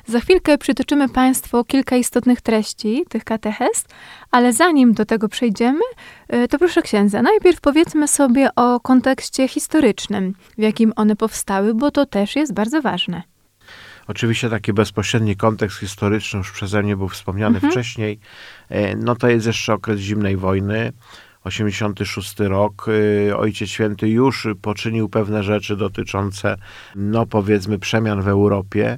Za 0.06 0.20
chwilkę 0.20 0.58
przytoczymy 0.58 1.08
Państwu 1.08 1.64
kilka 1.64 1.96
istotnych 1.96 2.40
treści 2.40 3.04
tych 3.08 3.24
katechez, 3.24 3.84
ale 4.30 4.52
zanim 4.52 4.92
do 4.92 5.04
tego 5.04 5.28
przejdziemy, 5.28 5.84
y, 6.34 6.48
to 6.48 6.58
proszę 6.58 6.82
księdza, 6.82 7.22
najpierw 7.22 7.60
powiedzmy 7.60 8.08
sobie 8.08 8.54
o 8.56 8.80
kontekście 8.80 9.48
historycznym, 9.48 10.34
w 10.58 10.62
jakim 10.62 10.92
one 10.96 11.16
powstały, 11.16 11.74
bo 11.74 11.90
to 11.90 12.06
też 12.06 12.36
jest 12.36 12.54
bardzo 12.54 12.82
ważne. 12.82 13.22
Oczywiście 14.08 14.50
taki 14.50 14.72
bezpośredni 14.72 15.36
kontekst 15.36 15.78
historyczny 15.78 16.38
już 16.38 16.52
przeze 16.52 16.82
mnie 16.82 16.96
był 16.96 17.08
wspomniany 17.08 17.54
mhm. 17.54 17.72
wcześniej. 17.72 18.18
E, 18.68 18.96
no 18.96 19.16
to 19.16 19.28
jest 19.28 19.46
jeszcze 19.46 19.74
okres 19.74 20.00
zimnej 20.00 20.36
wojny. 20.36 20.92
86 21.44 22.38
rok. 22.38 22.86
E, 23.28 23.36
Ojciec 23.36 23.68
Święty 23.68 24.08
już 24.08 24.46
poczynił 24.62 25.08
pewne 25.08 25.42
rzeczy 25.42 25.76
dotyczące, 25.76 26.56
no 26.96 27.26
powiedzmy, 27.26 27.78
przemian 27.78 28.22
w 28.22 28.28
Europie. 28.28 28.96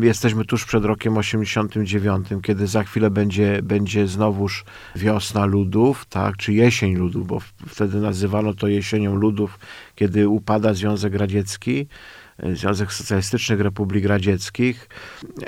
Jesteśmy 0.00 0.44
tuż 0.44 0.64
przed 0.64 0.84
rokiem 0.84 1.16
89, 1.16 2.28
kiedy 2.42 2.66
za 2.66 2.84
chwilę 2.84 3.10
będzie, 3.10 3.60
będzie 3.62 4.06
znowuż 4.06 4.64
wiosna 4.96 5.44
ludów, 5.44 6.06
tak, 6.06 6.36
czy 6.36 6.52
jesień 6.52 6.94
ludów, 6.94 7.26
bo 7.26 7.38
wtedy 7.68 8.00
nazywano 8.00 8.54
to 8.54 8.68
jesienią 8.68 9.16
ludów, 9.16 9.58
kiedy 9.94 10.28
upada 10.28 10.74
Związek 10.74 11.14
Radziecki. 11.14 11.86
Związek 12.42 12.92
Socjalistycznych 12.92 13.60
Republik 13.60 14.06
Radzieckich. 14.06 14.88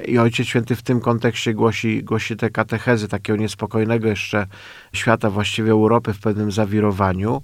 I 0.05 0.19
Ojciec 0.19 0.47
Święty 0.47 0.77
w 0.77 0.83
tym 0.83 1.01
kontekście 1.01 1.55
głosi, 1.55 2.03
głosi 2.03 2.37
te 2.37 2.51
katechezy 2.51 3.09
takiego 3.09 3.37
niespokojnego 3.37 4.09
jeszcze 4.09 4.47
świata, 4.93 5.31
właściwie 5.31 5.71
Europy 5.71 6.13
w 6.13 6.21
pewnym 6.21 6.53
zawirowaniu. 6.53 7.43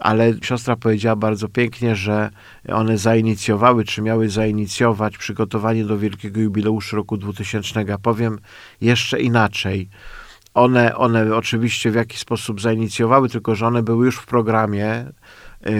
Ale 0.00 0.34
siostra 0.42 0.76
powiedziała 0.76 1.16
bardzo 1.16 1.48
pięknie, 1.48 1.96
że 1.96 2.30
one 2.68 2.98
zainicjowały, 2.98 3.84
czy 3.84 4.02
miały 4.02 4.28
zainicjować 4.28 5.18
przygotowanie 5.18 5.84
do 5.84 5.98
wielkiego 5.98 6.40
jubileuszu 6.40 6.96
roku 6.96 7.16
2000. 7.16 7.98
Powiem 8.02 8.38
jeszcze 8.80 9.20
inaczej. 9.20 9.88
One, 10.54 10.96
one 10.96 11.36
oczywiście 11.36 11.90
w 11.90 11.94
jakiś 11.94 12.20
sposób 12.20 12.60
zainicjowały, 12.60 13.28
tylko 13.28 13.54
że 13.54 13.66
one 13.66 13.82
były 13.82 14.06
już 14.06 14.16
w 14.16 14.26
programie 14.26 15.04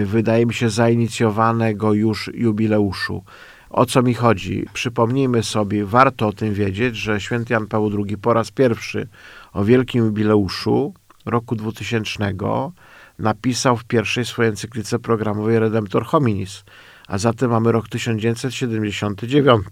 wydaje 0.04 0.46
mi 0.46 0.54
się, 0.54 0.70
zainicjowanego 0.70 1.92
już 1.92 2.30
jubileuszu. 2.34 3.24
O 3.70 3.86
co 3.86 4.02
mi 4.02 4.14
chodzi? 4.14 4.66
Przypomnijmy 4.72 5.42
sobie, 5.42 5.84
warto 5.84 6.28
o 6.28 6.32
tym 6.32 6.54
wiedzieć, 6.54 6.96
że 6.96 7.20
święty 7.20 7.52
Jan 7.52 7.66
Paweł 7.66 8.04
II 8.06 8.18
po 8.18 8.32
raz 8.32 8.50
pierwszy 8.50 9.08
o 9.52 9.64
wielkim 9.64 10.04
jubileuszu 10.04 10.94
roku 11.26 11.56
2000 11.56 12.34
napisał 13.18 13.76
w 13.76 13.84
pierwszej 13.84 14.24
swojej 14.24 14.50
encyklice 14.50 14.98
programowej 14.98 15.58
Redemptor 15.58 16.04
Hominis, 16.04 16.64
a 17.08 17.18
zatem 17.18 17.50
mamy 17.50 17.72
rok 17.72 17.88
1979. 17.88 19.66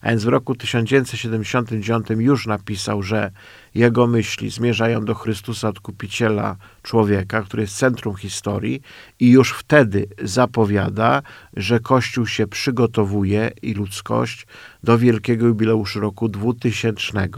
A 0.00 0.08
więc 0.10 0.24
w 0.24 0.28
roku 0.28 0.54
1979 0.54 2.06
już 2.10 2.46
napisał, 2.46 3.02
że 3.02 3.30
jego 3.74 4.06
myśli 4.06 4.50
zmierzają 4.50 5.04
do 5.04 5.14
Chrystusa, 5.14 5.68
odkupiciela 5.68 6.56
człowieka, 6.82 7.42
który 7.42 7.62
jest 7.62 7.76
centrum 7.76 8.16
historii, 8.16 8.82
i 9.20 9.30
już 9.30 9.52
wtedy 9.52 10.06
zapowiada, 10.22 11.22
że 11.56 11.80
Kościół 11.80 12.26
się 12.26 12.46
przygotowuje 12.46 13.50
i 13.62 13.74
ludzkość 13.74 14.46
do 14.84 14.98
wielkiego 14.98 15.46
jubileuszu 15.46 16.00
roku 16.00 16.28
2000. 16.28 17.28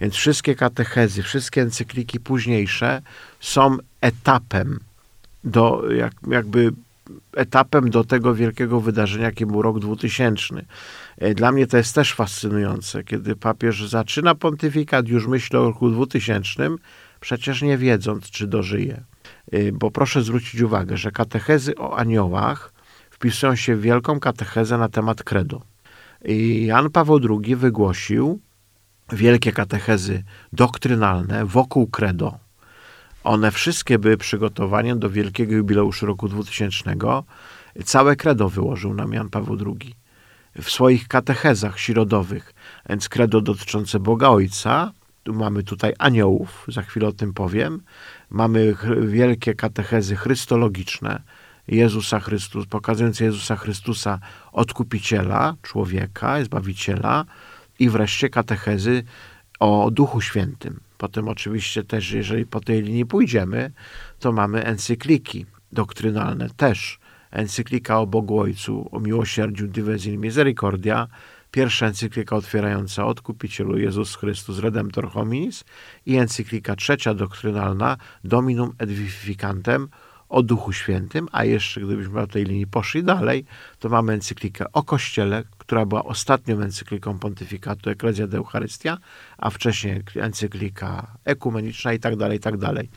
Więc 0.00 0.14
wszystkie 0.14 0.54
katechezy, 0.54 1.22
wszystkie 1.22 1.62
encykliki 1.62 2.20
późniejsze 2.20 3.02
są 3.40 3.76
etapem 4.00 4.80
do 5.44 5.82
jak, 5.90 6.12
jakby 6.30 6.72
etapem 7.36 7.90
do 7.90 8.04
tego 8.04 8.34
wielkiego 8.34 8.80
wydarzenia, 8.80 9.24
jakim 9.24 9.48
był 9.48 9.62
rok 9.62 9.78
2000. 9.78 10.64
E, 11.18 11.34
dla 11.34 11.52
mnie 11.52 11.66
to 11.66 11.76
jest 11.76 11.94
też 11.94 12.14
fascynujące, 12.14 13.04
kiedy 13.04 13.36
papież 13.36 13.88
zaczyna 13.88 14.34
pontyfikat, 14.34 15.08
już 15.08 15.26
myśli 15.26 15.58
o 15.58 15.62
roku 15.62 15.90
2000, 15.90 16.68
przecież 17.20 17.62
nie 17.62 17.78
wiedząc, 17.78 18.30
czy 18.30 18.46
dożyje. 18.46 19.04
E, 19.52 19.72
bo 19.72 19.90
proszę 19.90 20.22
zwrócić 20.22 20.60
uwagę, 20.60 20.96
że 20.96 21.10
katechezy 21.10 21.76
o 21.76 21.96
aniołach 21.96 22.72
wpisują 23.10 23.56
się 23.56 23.76
w 23.76 23.80
wielką 23.80 24.20
katechezę 24.20 24.78
na 24.78 24.88
temat 24.88 25.22
credo. 25.22 25.62
I 26.24 26.66
Jan 26.66 26.90
Paweł 26.90 27.20
II 27.44 27.56
wygłosił 27.56 28.40
wielkie 29.12 29.52
katechezy 29.52 30.22
doktrynalne 30.52 31.46
wokół 31.46 31.86
credo. 31.86 32.47
One 33.28 33.50
wszystkie 33.50 33.98
były 33.98 34.16
przygotowaniem 34.16 34.98
do 34.98 35.10
wielkiego 35.10 35.54
jubileuszu 35.54 36.06
roku 36.06 36.28
2000. 36.28 36.96
Całe 37.84 38.16
credo 38.16 38.48
wyłożył 38.48 38.94
nam 38.94 39.12
Jan 39.12 39.30
Paweł 39.30 39.56
II 39.66 39.94
w 40.62 40.70
swoich 40.70 41.08
katechezach 41.08 41.78
środowych, 41.78 42.54
więc 42.88 43.08
credo 43.08 43.40
dotyczące 43.40 44.00
Boga 44.00 44.28
Ojca, 44.28 44.92
mamy 45.26 45.62
tutaj 45.62 45.92
aniołów, 45.98 46.64
za 46.68 46.82
chwilę 46.82 47.08
o 47.08 47.12
tym 47.12 47.34
powiem, 47.34 47.82
mamy 48.30 48.74
wielkie 49.00 49.54
katechezy 49.54 50.16
chrystologiczne, 50.16 51.22
Jezusa 51.68 52.20
Chrystus, 52.20 52.66
pokazujące 52.66 53.24
Jezusa 53.24 53.56
Chrystusa, 53.56 54.18
odkupiciela, 54.52 55.54
człowieka, 55.62 56.44
zbawiciela 56.44 57.24
i 57.78 57.90
wreszcie 57.90 58.28
katechezy 58.28 59.02
o 59.60 59.90
Duchu 59.90 60.20
Świętym. 60.20 60.87
Potem 60.98 61.28
oczywiście 61.28 61.84
też, 61.84 62.12
jeżeli 62.12 62.46
po 62.46 62.60
tej 62.60 62.82
linii 62.82 63.06
pójdziemy, 63.06 63.72
to 64.18 64.32
mamy 64.32 64.64
encykliki 64.64 65.46
doktrynalne 65.72 66.50
też. 66.50 66.98
Encyklika 67.30 68.00
o 68.00 68.06
Bogu 68.06 68.40
Ojcu, 68.40 68.88
o 68.92 69.00
miłosierdziu 69.00 69.66
Dives 69.66 70.06
in 70.06 70.20
Misericordia, 70.20 71.08
pierwsza 71.50 71.86
encyklika 71.86 72.36
otwierająca 72.36 73.06
Odkupicielu 73.06 73.78
Jezus 73.78 74.16
Chrystus 74.16 74.58
Redemptor 74.58 75.10
Hominis 75.10 75.64
i 76.06 76.16
encyklika 76.16 76.76
trzecia 76.76 77.14
doktrynalna 77.14 77.96
Dominum 78.24 78.72
et 78.78 78.90
Vivificantem 78.90 79.88
o 80.28 80.42
Duchu 80.42 80.72
Świętym, 80.72 81.28
a 81.32 81.44
jeszcze 81.44 81.80
gdybyśmy 81.80 82.14
na 82.14 82.26
tej 82.26 82.44
linii 82.44 82.66
poszli 82.66 83.04
dalej, 83.04 83.44
to 83.78 83.88
mamy 83.88 84.12
encyklikę 84.12 84.64
o 84.72 84.82
Kościele, 84.82 85.44
która 85.58 85.86
była 85.86 86.04
ostatnią 86.04 86.60
encykliką 86.60 87.18
pontyfikatu 87.18 87.90
Ecclesia 87.90 88.26
de 88.26 88.36
Eucharystia, 88.36 88.98
a 89.38 89.50
wcześniej 89.50 90.02
encyklika 90.16 91.06
ekumeniczna 91.24 91.92
i 91.92 91.98
tak 91.98 92.16
dalej, 92.16 92.36
i 92.38 92.40
tak 92.40 92.56
dalej. 92.56 92.90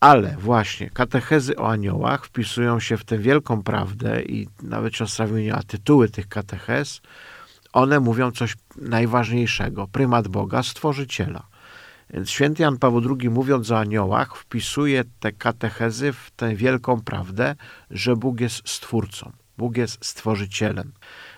Ale 0.00 0.36
właśnie 0.38 0.90
katechezy 0.90 1.56
o 1.56 1.70
aniołach 1.70 2.26
wpisują 2.26 2.80
się 2.80 2.96
w 2.96 3.04
tę 3.04 3.18
wielką 3.18 3.62
prawdę 3.62 4.22
i 4.22 4.48
nawet 4.62 4.96
siostra 4.96 5.26
wymieniła 5.26 5.62
tytuły 5.62 6.08
tych 6.08 6.28
katechez. 6.28 7.00
One 7.72 8.00
mówią 8.00 8.30
coś 8.30 8.56
najważniejszego. 8.76 9.86
Prymat 9.86 10.28
Boga, 10.28 10.62
Stworzyciela. 10.62 11.53
Więc 12.14 12.30
święty 12.30 12.62
Jan 12.62 12.78
Paweł 12.78 13.16
II 13.20 13.30
mówiąc 13.30 13.70
o 13.70 13.78
aniołach 13.78 14.36
wpisuje 14.36 15.04
te 15.20 15.32
katechezy 15.32 16.12
w 16.12 16.30
tę 16.36 16.54
wielką 16.54 17.00
prawdę, 17.00 17.54
że 17.90 18.16
Bóg 18.16 18.40
jest 18.40 18.68
Stwórcą. 18.68 19.32
Bóg 19.58 19.76
jest 19.76 20.04
Stworzycielem. 20.04 20.92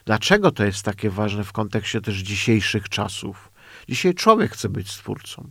Dlaczego 0.04 0.50
to 0.50 0.64
jest 0.64 0.82
takie 0.82 1.10
ważne 1.10 1.44
w 1.44 1.52
kontekście 1.52 2.00
też 2.00 2.16
dzisiejszych 2.16 2.88
czasów? 2.88 3.52
Dzisiaj 3.88 4.14
człowiek 4.14 4.52
chce 4.52 4.68
być 4.68 4.90
Stwórcą. 4.90 5.50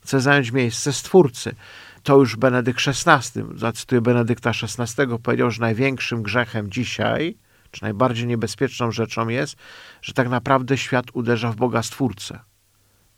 Chce 0.00 0.20
zająć 0.20 0.52
miejsce 0.52 0.92
Stwórcy 0.92 1.54
to 2.02 2.16
już 2.16 2.36
Benedykt 2.36 2.80
XVI, 2.88 3.42
zacytuję 3.54 4.00
Benedykta 4.00 4.50
XVI, 4.50 5.18
powiedział, 5.22 5.50
że 5.50 5.60
największym 5.60 6.22
grzechem 6.22 6.70
dzisiaj, 6.70 7.36
czy 7.70 7.82
najbardziej 7.82 8.26
niebezpieczną 8.26 8.92
rzeczą 8.92 9.28
jest, 9.28 9.56
że 10.02 10.12
tak 10.12 10.28
naprawdę 10.28 10.78
świat 10.78 11.06
uderza 11.12 11.52
w 11.52 11.56
Boga 11.56 11.82
Stwórcę. 11.82 12.38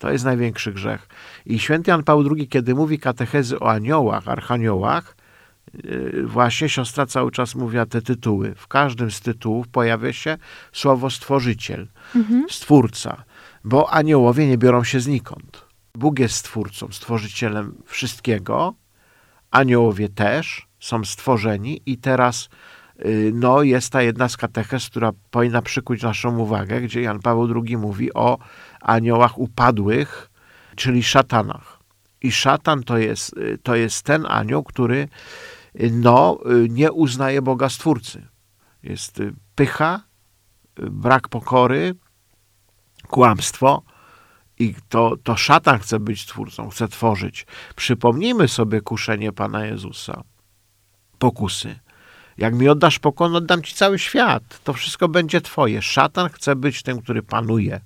To 0.01 0.13
jest 0.13 0.25
największy 0.25 0.73
grzech. 0.73 1.09
I 1.47 1.59
święty 1.59 1.91
Jan 1.91 2.03
Paweł 2.03 2.35
II, 2.37 2.49
kiedy 2.49 2.75
mówi 2.75 2.99
katechezy 2.99 3.61
o 3.61 3.71
aniołach, 3.71 4.29
archaniołach, 4.29 5.17
yy, 5.85 6.27
właśnie 6.27 6.69
siostra 6.69 7.07
cały 7.07 7.31
czas 7.31 7.55
mówiła 7.55 7.87
te 7.87 8.03
tytuły. 8.03 8.55
W 8.55 8.69
każdym 8.69 9.11
z 9.11 9.21
tytułów 9.21 9.69
pojawia 9.69 10.13
się 10.13 10.39
słowo 10.73 11.11
stworzyciel, 11.11 11.89
mhm. 12.17 12.47
stwórca, 12.51 13.25
bo 13.65 13.91
aniołowie 13.93 14.47
nie 14.47 14.59
biorą 14.59 14.85
się 14.85 15.01
znikąd. 15.01 15.65
Bóg 15.95 16.19
jest 16.19 16.35
stwórcą, 16.35 16.89
stworzycielem 16.93 17.75
wszystkiego, 17.87 18.75
aniołowie 19.51 20.09
też 20.09 20.67
są 20.81 21.05
stworzeni 21.05 21.83
i 21.87 21.99
teraz 21.99 22.49
y, 23.05 23.33
no, 23.35 23.63
jest 23.63 23.93
ta 23.93 24.03
jedna 24.03 24.29
z 24.29 24.37
katechez, 24.37 24.87
która 24.87 25.13
powinna 25.31 25.63
przykuć 25.63 26.03
naszą 26.03 26.39
uwagę, 26.39 26.81
gdzie 26.81 27.03
Jan 27.03 27.21
Paweł 27.21 27.63
II 27.65 27.77
mówi 27.77 28.15
o 28.15 28.39
aniołach 28.81 29.39
upadłych, 29.39 30.31
czyli 30.77 31.03
szatanach. 31.03 31.81
I 32.23 32.33
szatan 32.33 32.83
to 32.83 32.99
jest, 32.99 33.37
y, 33.37 33.59
to 33.63 33.77
jest 33.77 34.03
ten 34.03 34.27
anioł, 34.27 34.63
który 34.63 35.09
y, 35.81 35.91
no, 35.91 36.39
nie 36.69 36.93
uznaje 36.93 37.43
Boga 37.43 37.69
Stwórcy. 37.69 38.27
Jest 38.83 39.23
pycha, 39.55 40.01
brak 40.77 41.29
pokory, 41.29 41.95
kłamstwo, 43.09 43.83
i 44.61 44.75
to, 44.89 45.17
to 45.23 45.37
szatan 45.37 45.79
chce 45.79 46.01
być 46.01 46.27
twórcą, 46.27 46.69
chce 46.69 46.89
tworzyć. 46.89 47.47
Przypomnijmy 47.77 48.49
sobie 48.49 48.81
kuszenie 48.81 49.33
Pana 49.33 49.67
Jezusa. 49.67 50.23
Pokusy. 51.19 51.79
Jak 52.39 52.55
mi 52.55 52.69
oddasz 52.69 52.99
pokon, 52.99 53.37
oddam 53.37 53.63
ci 53.63 53.75
cały 53.75 53.99
świat. 53.99 54.61
To 54.65 54.73
wszystko 54.73 55.09
będzie 55.09 55.41
twoje. 55.41 55.83
Szatan 55.83 56.29
chce 56.29 56.57
być 56.57 56.83
tym, 56.83 57.03
który 57.03 57.23
panuje. 57.23 57.81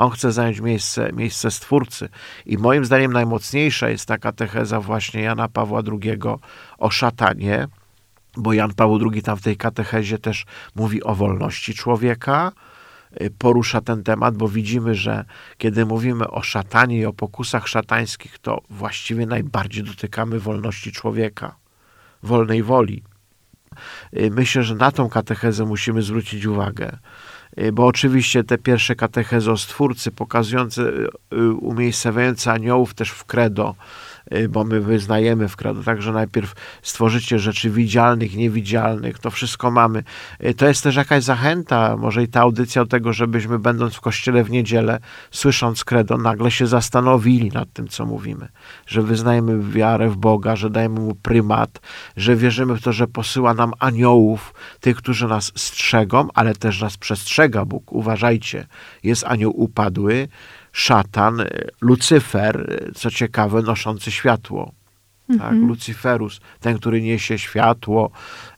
On 0.00 0.10
chce 0.10 0.32
zająć 0.32 0.60
miejsce, 0.60 1.12
miejsce 1.12 1.50
stwórcy. 1.50 2.08
I 2.46 2.58
moim 2.58 2.84
zdaniem 2.84 3.12
najmocniejsza 3.12 3.88
jest 3.88 4.06
taka 4.06 4.20
katecheza 4.22 4.80
właśnie 4.80 5.22
Jana 5.22 5.48
Pawła 5.48 5.82
II 5.92 6.18
o 6.78 6.90
szatanie, 6.90 7.68
bo 8.36 8.52
Jan 8.52 8.74
Paweł 8.74 9.10
II 9.12 9.22
tam 9.22 9.36
w 9.36 9.42
tej 9.42 9.56
katechezie 9.56 10.18
też 10.18 10.44
mówi 10.74 11.02
o 11.02 11.14
wolności 11.14 11.74
człowieka, 11.74 12.52
Y, 13.20 13.30
porusza 13.38 13.80
ten 13.80 14.02
temat, 14.02 14.36
bo 14.36 14.48
widzimy, 14.48 14.94
że 14.94 15.24
kiedy 15.58 15.86
mówimy 15.86 16.30
o 16.30 16.42
szatanie 16.42 16.98
i 16.98 17.04
o 17.04 17.12
pokusach 17.12 17.68
szatańskich, 17.68 18.38
to 18.38 18.60
właściwie 18.70 19.26
najbardziej 19.26 19.84
dotykamy 19.84 20.40
wolności 20.40 20.92
człowieka, 20.92 21.56
wolnej 22.22 22.62
woli. 22.62 23.02
Y, 24.16 24.30
myślę, 24.30 24.62
że 24.62 24.74
na 24.74 24.92
tą 24.92 25.08
katechezę 25.08 25.64
musimy 25.64 26.02
zwrócić 26.02 26.46
uwagę. 26.46 26.98
Y, 27.58 27.72
Bo 27.72 27.86
oczywiście 27.86 28.44
te 28.44 28.58
pierwsze 28.58 28.94
katechezy 28.94 29.50
o 29.50 29.56
Stwórcy 29.56 30.10
pokazujące, 30.10 30.82
y, 31.32 31.52
umiejscowiające 31.52 32.52
aniołów 32.52 32.94
też 32.94 33.10
w 33.10 33.24
credo, 33.24 33.74
y, 33.74 34.19
bo 34.48 34.64
my 34.64 34.80
wyznajemy 34.80 35.48
w 35.48 35.56
credo, 35.56 35.82
także 35.82 36.12
najpierw 36.12 36.54
stworzycie 36.82 37.38
rzeczy 37.38 37.70
widzialnych, 37.70 38.36
niewidzialnych, 38.36 39.18
to 39.18 39.30
wszystko 39.30 39.70
mamy. 39.70 40.02
Y, 40.44 40.54
To 40.54 40.68
jest 40.68 40.82
też 40.82 40.96
jakaś 40.96 41.24
zachęta, 41.24 41.96
może 41.96 42.22
i 42.22 42.28
ta 42.28 42.40
audycja 42.40 42.82
do 42.84 42.88
tego, 42.88 43.12
żebyśmy 43.12 43.58
będąc 43.58 43.94
w 43.94 44.00
kościele 44.00 44.44
w 44.44 44.50
niedzielę, 44.50 44.98
słysząc 45.30 45.84
credo, 45.84 46.18
nagle 46.18 46.50
się 46.50 46.66
zastanowili 46.66 47.48
nad 47.48 47.72
tym, 47.72 47.88
co 47.88 48.06
mówimy. 48.06 48.48
Że 48.86 49.02
wyznajemy 49.02 49.72
wiarę 49.72 50.08
w 50.08 50.16
Boga, 50.16 50.56
że 50.56 50.70
dajemy 50.70 51.00
Mu 51.00 51.14
prymat, 51.14 51.80
że 52.16 52.36
wierzymy 52.36 52.76
w 52.76 52.82
to, 52.82 52.92
że 52.92 53.06
posyła 53.06 53.54
nam 53.54 53.72
aniołów, 53.78 54.54
tych, 54.80 54.96
którzy 54.96 55.26
nas 55.26 55.52
strzegą, 55.56 56.28
ale 56.34 56.54
też 56.54 56.80
nas 56.80 56.96
przestrzega 56.96 57.64
Bóg. 57.64 57.92
Uważajcie, 57.92 58.66
jest 59.02 59.24
anioł 59.24 59.60
upadły, 59.60 60.28
szatan, 60.72 61.40
y, 61.40 61.68
Lucyfer, 61.80 62.76
y, 62.88 62.92
co 62.94 63.10
ciekawe, 63.10 63.62
noszący 63.62 64.10
światło. 64.10 64.72
Tak, 65.38 65.54
Lucyferus, 65.54 66.40
ten, 66.60 66.78
który 66.78 67.02
niesie 67.02 67.38
światło. 67.38 68.10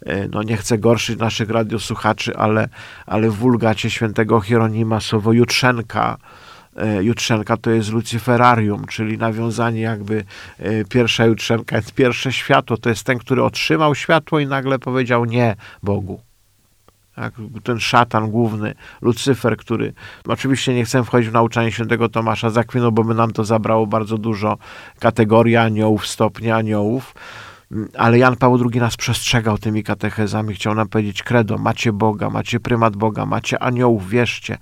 y, 0.02 0.28
No 0.32 0.42
nie 0.42 0.56
chcę 0.56 0.78
gorszyć 0.78 1.18
naszych 1.18 1.50
radiosłuchaczy, 1.50 2.36
ale, 2.36 2.68
ale 3.06 3.30
w 3.30 3.34
wulgacie 3.34 3.90
świętego 3.90 4.40
Hieronima 4.40 5.00
słowo 5.00 5.32
Jutrzenka, 5.32 6.16
Jutrzenka 7.00 7.56
to 7.56 7.70
jest 7.70 7.92
Lucyferarium, 7.92 8.86
czyli 8.86 9.18
nawiązanie 9.18 9.80
jakby 9.80 10.24
pierwsza 10.88 11.26
Jutrzenka 11.26 11.76
jest 11.76 11.94
pierwsze 11.94 12.32
światło, 12.32 12.76
to 12.76 12.88
jest 12.88 13.04
ten, 13.04 13.18
który 13.18 13.42
otrzymał 13.42 13.94
światło 13.94 14.40
i 14.40 14.46
nagle 14.46 14.78
powiedział 14.78 15.24
nie 15.24 15.56
Bogu. 15.82 16.20
Tak, 17.14 17.34
ten 17.62 17.80
szatan 17.80 18.30
główny, 18.30 18.74
Lucyfer, 19.02 19.56
który 19.56 19.92
oczywiście 20.28 20.74
nie 20.74 20.84
chcę 20.84 21.04
wchodzić 21.04 21.30
w 21.30 21.32
nauczanie 21.32 21.72
świętego 21.72 22.08
Tomasza 22.08 22.50
z 22.50 22.58
Akwinu, 22.58 22.92
bo 22.92 23.04
by 23.04 23.14
nam 23.14 23.32
to 23.32 23.44
zabrało 23.44 23.86
bardzo 23.86 24.18
dużo 24.18 24.58
kategorii 24.98 25.56
aniołów, 25.56 26.06
stopni 26.06 26.50
aniołów, 26.50 27.14
ale 27.98 28.18
Jan 28.18 28.36
Paweł 28.36 28.70
II 28.72 28.80
nas 28.80 28.96
przestrzegał 28.96 29.58
tymi 29.58 29.82
katechezami, 29.82 30.54
chciał 30.54 30.74
nam 30.74 30.88
powiedzieć 30.88 31.22
credo, 31.22 31.58
macie 31.58 31.92
Boga, 31.92 32.30
macie 32.30 32.60
prymat 32.60 32.96
Boga, 32.96 33.26
macie 33.26 33.58
aniołów, 33.62 34.08
wierzcie 34.08 34.58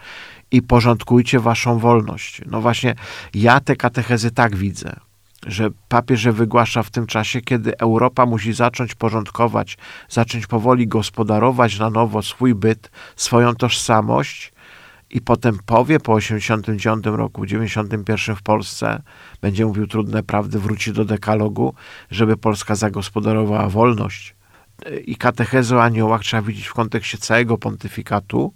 i 0.50 0.62
porządkujcie 0.62 1.40
waszą 1.40 1.78
wolność. 1.78 2.40
No 2.46 2.60
właśnie, 2.60 2.94
ja 3.34 3.60
te 3.60 3.76
katechezy 3.76 4.30
tak 4.30 4.56
widzę, 4.56 4.96
że 5.46 5.70
papież 5.88 6.24
je 6.24 6.32
wygłasza 6.32 6.82
w 6.82 6.90
tym 6.90 7.06
czasie, 7.06 7.40
kiedy 7.40 7.78
Europa 7.78 8.26
musi 8.26 8.52
zacząć 8.52 8.94
porządkować, 8.94 9.78
zacząć 10.08 10.46
powoli 10.46 10.88
gospodarować 10.88 11.78
na 11.78 11.90
nowo 11.90 12.22
swój 12.22 12.54
byt, 12.54 12.90
swoją 13.16 13.54
tożsamość 13.54 14.52
i 15.10 15.20
potem 15.20 15.58
powie 15.66 16.00
po 16.00 16.12
89 16.12 17.06
roku, 17.06 17.46
91 17.46 18.36
w 18.36 18.42
Polsce, 18.42 19.02
będzie 19.40 19.66
mówił 19.66 19.86
trudne 19.86 20.22
prawdy, 20.22 20.58
wróci 20.58 20.92
do 20.92 21.04
dekalogu, 21.04 21.74
żeby 22.10 22.36
Polska 22.36 22.74
zagospodarowała 22.74 23.68
wolność. 23.68 24.34
I 25.04 25.16
katechezy 25.16 25.76
o 25.76 25.82
aniołach 25.82 26.22
trzeba 26.22 26.42
widzieć 26.42 26.66
w 26.66 26.74
kontekście 26.74 27.18
całego 27.18 27.58
pontyfikatu. 27.58 28.52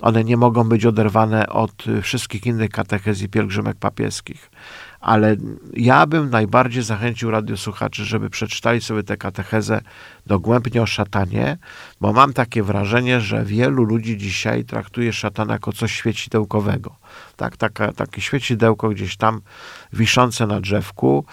One 0.00 0.24
nie 0.24 0.36
mogą 0.36 0.64
być 0.64 0.86
oderwane 0.86 1.48
od 1.48 1.84
wszystkich 2.02 2.46
innych 2.46 2.70
katechez 2.70 3.22
i 3.22 3.28
pielgrzymek 3.28 3.76
papieskich. 3.76 4.50
Ale 5.04 5.36
ja 5.72 6.06
bym 6.06 6.30
najbardziej 6.30 6.82
zachęcił 6.82 7.30
radiosłuchaczy, 7.30 8.04
żeby 8.04 8.30
przeczytali 8.30 8.80
sobie 8.80 9.02
tę 9.02 9.16
katechezę 9.16 9.80
dogłębnie 10.26 10.82
o 10.82 10.86
szatanie, 10.86 11.58
bo 12.00 12.12
mam 12.12 12.32
takie 12.32 12.62
wrażenie, 12.62 13.20
że 13.20 13.44
wielu 13.44 13.84
ludzi 13.84 14.16
dzisiaj 14.16 14.64
traktuje 14.64 15.12
szatana 15.12 15.52
jako 15.52 15.72
coś 15.72 15.92
świecidełkowego. 15.92 16.96
Tak, 17.36 17.56
taka, 17.56 17.92
takie 17.92 18.20
świecidełko 18.20 18.88
gdzieś 18.88 19.16
tam 19.16 19.40
wiszące 19.92 20.46
na 20.46 20.60
drzewku. 20.60 21.24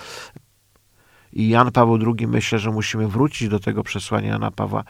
I 1.34 1.50
Jan 1.50 1.72
Paweł 1.72 2.00
II 2.18 2.28
myślę, 2.28 2.60
że 2.60 2.72
musimy 2.72 3.08
wrócić 3.08 3.50
do 3.50 3.60
tego 3.60 3.84
przesłania 3.84 4.30
Jana 4.30 4.52
Pawła. 4.52 4.84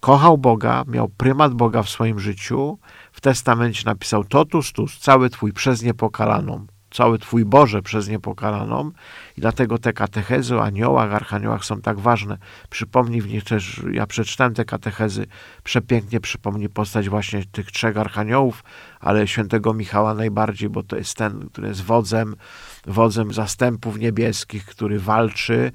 Kochał 0.00 0.38
Boga, 0.38 0.84
miał 0.88 1.08
prymat 1.08 1.54
Boga 1.54 1.82
w 1.82 1.88
swoim 1.88 2.20
życiu. 2.20 2.78
W 3.12 3.20
testamencie 3.20 3.82
napisał 3.86 4.24
totus 4.24 4.72
tus, 4.72 4.98
cały 4.98 5.30
twój 5.30 5.52
przez 5.52 5.82
niepokalaną, 5.82 6.66
cały 6.90 7.18
twój 7.18 7.44
Boże 7.44 7.82
przez 7.82 8.08
niepokalaną. 8.08 8.90
I 9.36 9.40
dlatego 9.40 9.78
te 9.78 9.92
katechezy 9.92 10.56
o 10.56 10.64
aniołach, 10.64 11.12
archaniołach 11.12 11.64
są 11.64 11.80
tak 11.80 12.00
ważne. 12.00 12.38
Przypomnij 12.70 13.20
w 13.20 13.28
nich 13.28 13.44
też, 13.44 13.82
ja 13.92 14.06
przeczytałem 14.06 14.54
te 14.54 14.64
katechezy, 14.64 15.26
przepięknie 15.64 16.20
przypomni 16.20 16.68
postać 16.68 17.08
właśnie 17.08 17.44
tych 17.44 17.70
trzech 17.70 17.96
archaniołów, 17.96 18.64
ale 19.00 19.28
świętego 19.28 19.74
Michała 19.74 20.14
najbardziej, 20.14 20.68
bo 20.68 20.82
to 20.82 20.96
jest 20.96 21.14
ten, 21.16 21.48
który 21.48 21.68
jest 21.68 21.82
wodzem, 21.82 22.36
wodzem 22.86 23.32
zastępów 23.32 23.98
niebieskich, 23.98 24.64
który 24.64 25.00
walczy, 25.00 25.72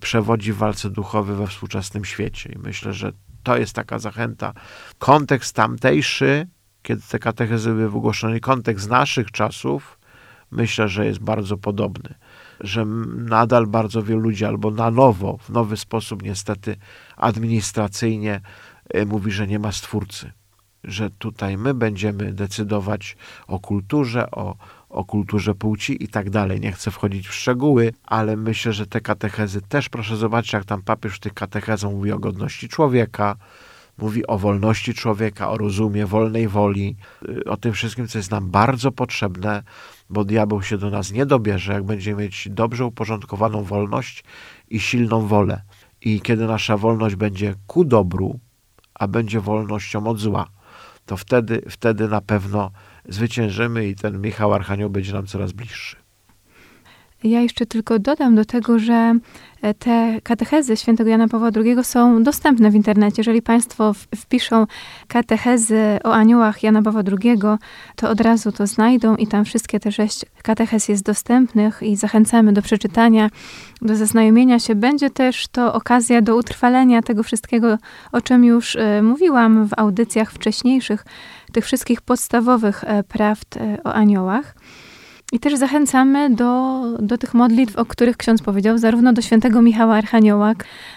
przewodzi 0.00 0.52
w 0.52 0.56
walce 0.56 0.90
duchowej 0.90 1.36
we 1.36 1.46
współczesnym 1.46 2.04
świecie. 2.04 2.52
I 2.52 2.58
myślę, 2.58 2.92
że 2.92 3.12
to 3.42 3.56
jest 3.56 3.74
taka 3.74 3.98
zachęta. 3.98 4.52
Kontekst 4.98 5.56
tamtejszy, 5.56 6.46
kiedy 6.82 7.02
te 7.10 7.18
katechezy 7.18 7.70
były 7.70 7.90
wygłoszone, 7.90 8.40
kontekst 8.40 8.90
naszych 8.90 9.30
czasów, 9.30 9.98
myślę, 10.52 10.88
że 10.88 11.06
jest 11.06 11.18
bardzo 11.18 11.56
podobny. 11.56 12.14
Że 12.60 12.84
nadal 13.16 13.66
bardzo 13.66 14.02
wielu 14.02 14.20
ludzi 14.20 14.44
albo 14.44 14.70
na 14.70 14.90
nowo, 14.90 15.36
w 15.36 15.50
nowy 15.50 15.76
sposób 15.76 16.22
niestety 16.22 16.76
administracyjnie 17.16 18.40
y, 18.96 19.06
mówi, 19.06 19.32
że 19.32 19.46
nie 19.46 19.58
ma 19.58 19.72
stwórcy. 19.72 20.32
Że 20.84 21.10
tutaj 21.10 21.58
my 21.58 21.74
będziemy 21.74 22.32
decydować 22.32 23.16
o 23.46 23.58
kulturze, 23.58 24.30
o, 24.30 24.56
o 24.88 25.04
kulturze 25.04 25.54
płci 25.54 26.04
i 26.04 26.08
tak 26.08 26.30
dalej. 26.30 26.60
Nie 26.60 26.72
chcę 26.72 26.90
wchodzić 26.90 27.28
w 27.28 27.34
szczegóły, 27.34 27.92
ale 28.04 28.36
myślę, 28.36 28.72
że 28.72 28.86
te 28.86 29.00
katechezy 29.00 29.62
też, 29.62 29.88
proszę 29.88 30.16
zobaczyć, 30.16 30.52
jak 30.52 30.64
tam 30.64 30.82
papież 30.82 31.16
w 31.16 31.20
tych 31.20 31.34
katechezach 31.34 31.90
mówi 31.90 32.12
o 32.12 32.18
godności 32.18 32.68
człowieka, 32.68 33.36
mówi 34.02 34.26
o 34.26 34.38
wolności 34.38 34.94
człowieka, 34.94 35.50
o 35.50 35.58
rozumie 35.58 36.06
wolnej 36.06 36.48
woli, 36.48 36.96
y, 37.28 37.44
o 37.44 37.56
tym 37.56 37.72
wszystkim, 37.72 38.08
co 38.08 38.18
jest 38.18 38.30
nam 38.30 38.50
bardzo 38.50 38.92
potrzebne, 38.92 39.62
bo 40.10 40.24
diabeł 40.24 40.62
się 40.62 40.78
do 40.78 40.90
nas 40.90 41.12
nie 41.12 41.26
dobierze, 41.26 41.72
jak 41.72 41.84
będziemy 41.84 42.22
mieć 42.22 42.48
dobrze 42.50 42.86
uporządkowaną 42.86 43.62
wolność 43.62 44.24
i 44.70 44.80
silną 44.80 45.26
wolę. 45.26 45.62
I 46.00 46.20
kiedy 46.20 46.46
nasza 46.46 46.76
wolność 46.76 47.14
będzie 47.16 47.54
ku 47.66 47.84
dobru, 47.84 48.38
a 48.94 49.08
będzie 49.08 49.40
wolnością 49.40 50.06
od 50.06 50.18
zła, 50.18 50.46
to 51.06 51.16
wtedy, 51.16 51.62
wtedy 51.70 52.08
na 52.08 52.20
pewno 52.20 52.70
zwyciężymy 53.08 53.86
i 53.88 53.94
ten 53.94 54.20
Michał 54.20 54.54
Archanioł 54.54 54.90
będzie 54.90 55.12
nam 55.12 55.26
coraz 55.26 55.52
bliższy. 55.52 56.01
Ja 57.24 57.40
jeszcze 57.40 57.66
tylko 57.66 57.98
dodam 57.98 58.34
do 58.34 58.44
tego, 58.44 58.78
że 58.78 59.14
e, 59.62 59.74
te 59.74 60.20
katechezy 60.22 60.76
świętego 60.76 61.10
Jana 61.10 61.28
Pawła 61.28 61.50
II 61.56 61.76
są 61.82 62.22
dostępne 62.22 62.70
w 62.70 62.74
internecie. 62.74 63.14
Jeżeli 63.18 63.42
Państwo 63.42 63.94
wpiszą 64.16 64.66
katechezy 65.08 65.98
o 66.04 66.14
aniołach 66.14 66.62
Jana 66.62 66.82
Pawła 66.82 67.02
II, 67.22 67.38
to 67.96 68.10
od 68.10 68.20
razu 68.20 68.52
to 68.52 68.66
znajdą 68.66 69.16
i 69.16 69.26
tam 69.26 69.44
wszystkie 69.44 69.80
te 69.80 69.92
sześć 69.92 70.24
katechez 70.42 70.88
jest 70.88 71.04
dostępnych 71.04 71.82
i 71.82 71.96
zachęcamy 71.96 72.52
do 72.52 72.62
przeczytania, 72.62 73.30
do 73.82 73.96
zaznajomienia 73.96 74.58
się. 74.58 74.74
Będzie 74.74 75.10
też 75.10 75.48
to 75.48 75.74
okazja 75.74 76.22
do 76.22 76.36
utrwalenia 76.36 77.02
tego 77.02 77.22
wszystkiego, 77.22 77.78
o 78.12 78.20
czym 78.20 78.44
już 78.44 78.76
e, 78.76 79.02
mówiłam 79.02 79.68
w 79.68 79.72
audycjach 79.76 80.32
wcześniejszych, 80.32 81.04
tych 81.52 81.64
wszystkich 81.64 82.00
podstawowych 82.00 82.84
e, 82.84 83.02
prawd 83.02 83.58
o 83.84 83.94
aniołach. 83.94 84.54
I 85.32 85.40
też 85.40 85.56
zachęcamy 85.56 86.34
do, 86.34 86.82
do 86.98 87.18
tych 87.18 87.34
modlitw, 87.34 87.76
o 87.76 87.84
których 87.84 88.16
ksiądz 88.16 88.42
powiedział, 88.42 88.78
zarówno 88.78 89.12
do 89.12 89.22
świętego 89.22 89.62
Michała 89.62 89.94
Archanioła, 89.94 90.52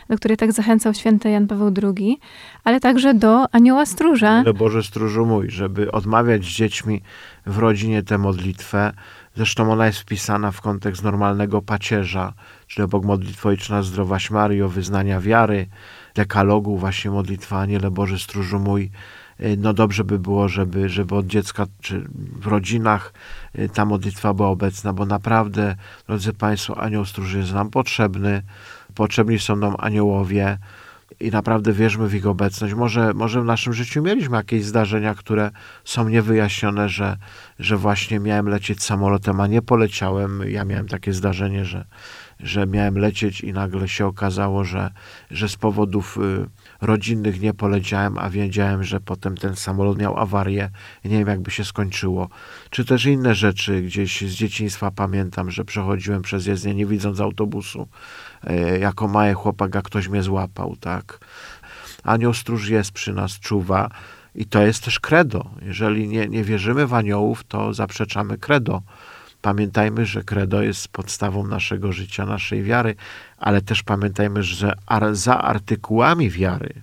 do 0.09 0.17
której 0.17 0.37
tak 0.37 0.51
zachęcał 0.51 0.93
święty 0.93 1.29
Jan 1.29 1.47
Paweł 1.47 1.73
II, 1.83 2.19
ale 2.63 2.79
także 2.79 3.13
do 3.13 3.53
anioła 3.55 3.85
stróża. 3.85 4.29
Ale 4.29 4.53
Boże 4.53 4.83
stróżu 4.83 5.25
mój, 5.25 5.49
żeby 5.49 5.91
odmawiać 5.91 6.43
z 6.43 6.47
dziećmi 6.47 7.01
w 7.45 7.57
rodzinie 7.57 8.03
tę 8.03 8.17
modlitwę. 8.17 8.93
Zresztą 9.35 9.71
ona 9.71 9.85
jest 9.85 9.99
wpisana 9.99 10.51
w 10.51 10.61
kontekst 10.61 11.03
normalnego 11.03 11.61
pacierza, 11.61 12.33
czyli 12.67 12.85
obok 12.85 13.05
modlitwy 13.05 13.47
Ojczyna 13.47 13.83
Zdrowaś 13.83 14.31
Mario, 14.31 14.69
wyznania 14.69 15.19
wiary, 15.19 15.67
dekalogu, 16.15 16.77
właśnie 16.77 17.11
modlitwa 17.11 17.59
Aniele 17.59 17.91
Boże 17.91 18.19
stróżu 18.19 18.59
mój. 18.59 18.91
Y, 19.39 19.57
No 19.57 19.73
dobrze 19.73 20.03
by 20.03 20.19
było, 20.19 20.49
żeby, 20.49 20.89
żeby 20.89 21.15
od 21.15 21.27
dziecka 21.27 21.65
czy 21.81 22.05
w 22.39 22.47
rodzinach 22.47 23.13
y, 23.59 23.69
ta 23.69 23.85
modlitwa 23.85 24.33
była 24.33 24.49
obecna, 24.49 24.93
bo 24.93 25.05
naprawdę, 25.05 25.75
drodzy 26.07 26.33
Państwo, 26.33 26.77
anioł 26.77 27.05
stróży 27.05 27.37
jest 27.37 27.53
nam 27.53 27.69
potrzebny. 27.69 28.41
Potrzebni 28.95 29.39
są 29.39 29.55
nam 29.55 29.75
aniołowie 29.77 30.57
i 31.19 31.31
naprawdę 31.31 31.73
wierzmy 31.73 32.07
w 32.07 32.15
ich 32.15 32.27
obecność. 32.27 32.73
Może, 32.73 33.13
może 33.13 33.41
w 33.41 33.45
naszym 33.45 33.73
życiu 33.73 34.01
mieliśmy 34.01 34.37
jakieś 34.37 34.65
zdarzenia, 34.65 35.15
które 35.15 35.51
są 35.85 36.09
niewyjaśnione, 36.09 36.89
że, 36.89 37.17
że 37.59 37.77
właśnie 37.77 38.19
miałem 38.19 38.49
lecieć 38.49 38.83
samolotem, 38.83 39.39
a 39.39 39.47
nie 39.47 39.61
poleciałem. 39.61 40.43
Ja 40.47 40.65
miałem 40.65 40.87
takie 40.87 41.13
zdarzenie, 41.13 41.65
że, 41.65 41.85
że 42.39 42.67
miałem 42.67 42.97
lecieć 42.97 43.41
i 43.41 43.53
nagle 43.53 43.87
się 43.87 44.05
okazało, 44.05 44.63
że, 44.63 44.91
że 45.31 45.49
z 45.49 45.55
powodów 45.55 46.17
y, 46.17 46.47
rodzinnych 46.85 47.41
nie 47.41 47.53
poleciałem, 47.53 48.17
a 48.17 48.29
wiedziałem, 48.29 48.83
że 48.83 48.99
potem 48.99 49.37
ten 49.37 49.55
samolot 49.55 49.97
miał 49.97 50.19
awarię 50.19 50.69
i 51.03 51.09
nie 51.09 51.17
wiem, 51.17 51.27
jakby 51.27 51.51
się 51.51 51.65
skończyło. 51.65 52.29
Czy 52.69 52.85
też 52.85 53.05
inne 53.05 53.35
rzeczy 53.35 53.81
gdzieś 53.81 54.21
z 54.21 54.33
dzieciństwa 54.33 54.91
pamiętam, 54.91 55.51
że 55.51 55.65
przechodziłem 55.65 56.21
przez 56.21 56.45
jezdnię 56.45 56.75
nie 56.75 56.85
widząc 56.85 57.19
autobusu. 57.19 57.87
E, 58.43 58.79
jako 58.79 59.07
mały 59.07 59.33
chłopak, 59.33 59.75
a 59.75 59.81
ktoś 59.81 60.07
mnie 60.07 60.23
złapał, 60.23 60.75
tak. 60.75 61.19
Anioł 62.03 62.33
stróż 62.33 62.69
jest 62.69 62.91
przy 62.91 63.13
nas, 63.13 63.39
czuwa 63.39 63.89
i 64.35 64.45
to 64.45 64.61
jest 64.61 64.83
też 64.83 64.99
credo. 64.99 65.49
Jeżeli 65.61 66.07
nie, 66.07 66.27
nie 66.27 66.43
wierzymy 66.43 66.87
w 66.87 66.93
aniołów, 66.93 67.43
to 67.43 67.73
zaprzeczamy 67.73 68.37
credo. 68.37 68.81
Pamiętajmy, 69.45 70.05
że 70.05 70.23
credo 70.23 70.61
jest 70.61 70.87
podstawą 70.87 71.47
naszego 71.47 71.91
życia, 71.91 72.25
naszej 72.25 72.63
wiary, 72.63 72.95
ale 73.37 73.61
też 73.61 73.83
pamiętajmy, 73.83 74.43
że 74.43 74.73
za 75.11 75.37
artykułami 75.41 76.29
wiary, 76.29 76.73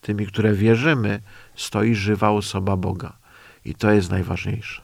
tymi, 0.00 0.26
które 0.26 0.52
wierzymy, 0.52 1.20
stoi 1.56 1.94
żywa 1.94 2.30
osoba 2.30 2.76
Boga. 2.76 3.18
I 3.64 3.74
to 3.74 3.90
jest 3.90 4.10
najważniejsze. 4.10 4.82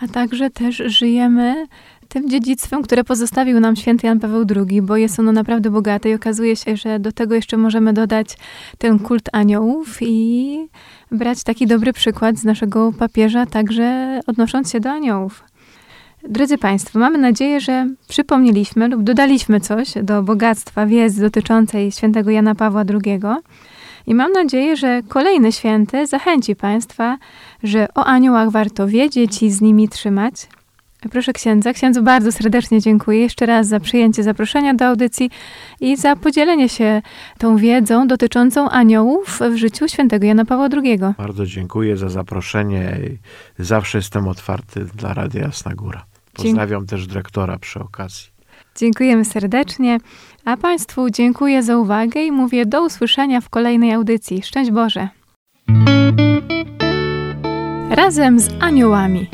A 0.00 0.08
także 0.08 0.50
też 0.50 0.76
żyjemy 0.86 1.66
tym 2.08 2.30
dziedzictwem, 2.30 2.82
które 2.82 3.04
pozostawił 3.04 3.60
nam 3.60 3.76
święty 3.76 4.06
Jan 4.06 4.20
Paweł 4.20 4.44
II, 4.56 4.82
bo 4.82 4.96
jest 4.96 5.18
ono 5.20 5.32
naprawdę 5.32 5.70
bogate 5.70 6.10
i 6.10 6.14
okazuje 6.14 6.56
się, 6.56 6.76
że 6.76 6.98
do 7.00 7.12
tego 7.12 7.34
jeszcze 7.34 7.56
możemy 7.56 7.92
dodać 7.92 8.38
ten 8.78 8.98
kult 8.98 9.28
aniołów 9.32 9.98
i 10.00 10.68
brać 11.12 11.42
taki 11.42 11.66
dobry 11.66 11.92
przykład 11.92 12.36
z 12.36 12.44
naszego 12.44 12.92
papieża, 12.92 13.46
także 13.46 14.20
odnosząc 14.26 14.72
się 14.72 14.80
do 14.80 14.90
aniołów. 14.90 15.44
Drodzy 16.28 16.58
Państwo, 16.58 16.98
mamy 16.98 17.18
nadzieję, 17.18 17.60
że 17.60 17.88
przypomnieliśmy 18.08 18.88
lub 18.88 19.02
dodaliśmy 19.02 19.60
coś 19.60 19.92
do 20.02 20.22
bogactwa 20.22 20.86
wiedzy 20.86 21.20
dotyczącej 21.20 21.92
świętego 21.92 22.30
Jana 22.30 22.54
Pawła 22.54 22.84
II. 22.88 23.20
I 24.06 24.14
mam 24.14 24.32
nadzieję, 24.32 24.76
że 24.76 25.00
kolejny 25.08 25.52
święty 25.52 26.06
zachęci 26.06 26.56
Państwa, 26.56 27.18
że 27.62 27.88
o 27.94 28.04
aniołach 28.04 28.50
warto 28.50 28.88
wiedzieć 28.88 29.42
i 29.42 29.50
z 29.50 29.60
nimi 29.60 29.88
trzymać. 29.88 30.48
Proszę 31.10 31.32
księdza, 31.32 31.72
księdzu 31.72 32.02
bardzo 32.02 32.32
serdecznie 32.32 32.80
dziękuję 32.80 33.20
jeszcze 33.20 33.46
raz 33.46 33.68
za 33.68 33.80
przyjęcie 33.80 34.22
zaproszenia 34.22 34.74
do 34.74 34.86
audycji 34.86 35.30
i 35.80 35.96
za 35.96 36.16
podzielenie 36.16 36.68
się 36.68 37.02
tą 37.38 37.56
wiedzą 37.56 38.06
dotyczącą 38.06 38.68
aniołów 38.68 39.40
w 39.50 39.56
życiu 39.56 39.88
świętego 39.88 40.26
Jana 40.26 40.44
Pawła 40.44 40.68
II. 40.72 40.98
Bardzo 41.18 41.46
dziękuję 41.46 41.96
za 41.96 42.08
zaproszenie. 42.08 42.98
Zawsze 43.58 43.98
jestem 43.98 44.28
otwarty 44.28 44.84
dla 44.84 45.14
Radia 45.14 45.42
Jasna 45.42 45.74
Góra. 45.74 46.04
Pozdrawiam 46.36 46.86
też 46.86 47.06
dyrektora 47.06 47.58
przy 47.58 47.80
okazji. 47.80 48.36
Dziękujemy 48.76 49.24
serdecznie, 49.24 49.98
a 50.44 50.56
Państwu 50.56 51.10
dziękuję 51.10 51.62
za 51.62 51.76
uwagę 51.76 52.22
i 52.22 52.32
mówię 52.32 52.66
do 52.66 52.84
usłyszenia 52.84 53.40
w 53.40 53.48
kolejnej 53.48 53.92
audycji. 53.92 54.42
Szczęść 54.42 54.70
Boże! 54.70 55.08
Razem 57.90 58.40
z 58.40 58.48
aniołami 58.60 59.26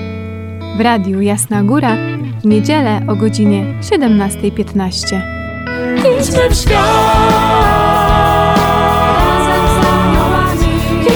w 0.76 0.80
Radiu 0.80 1.20
Jasna 1.20 1.62
Góra 1.62 1.96
w 2.42 2.44
niedzielę 2.44 3.00
o 3.08 3.16
godzinie 3.16 3.64
17.15. 3.80 5.20
Idźmy 5.98 6.50
w 6.50 6.54
świat, 6.54 6.82
Razem 9.16 9.66
z 9.66 9.86
aniołami 9.86 10.66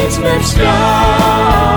idźmy 0.09 0.41
w 0.41 0.47
świat. 0.47 1.76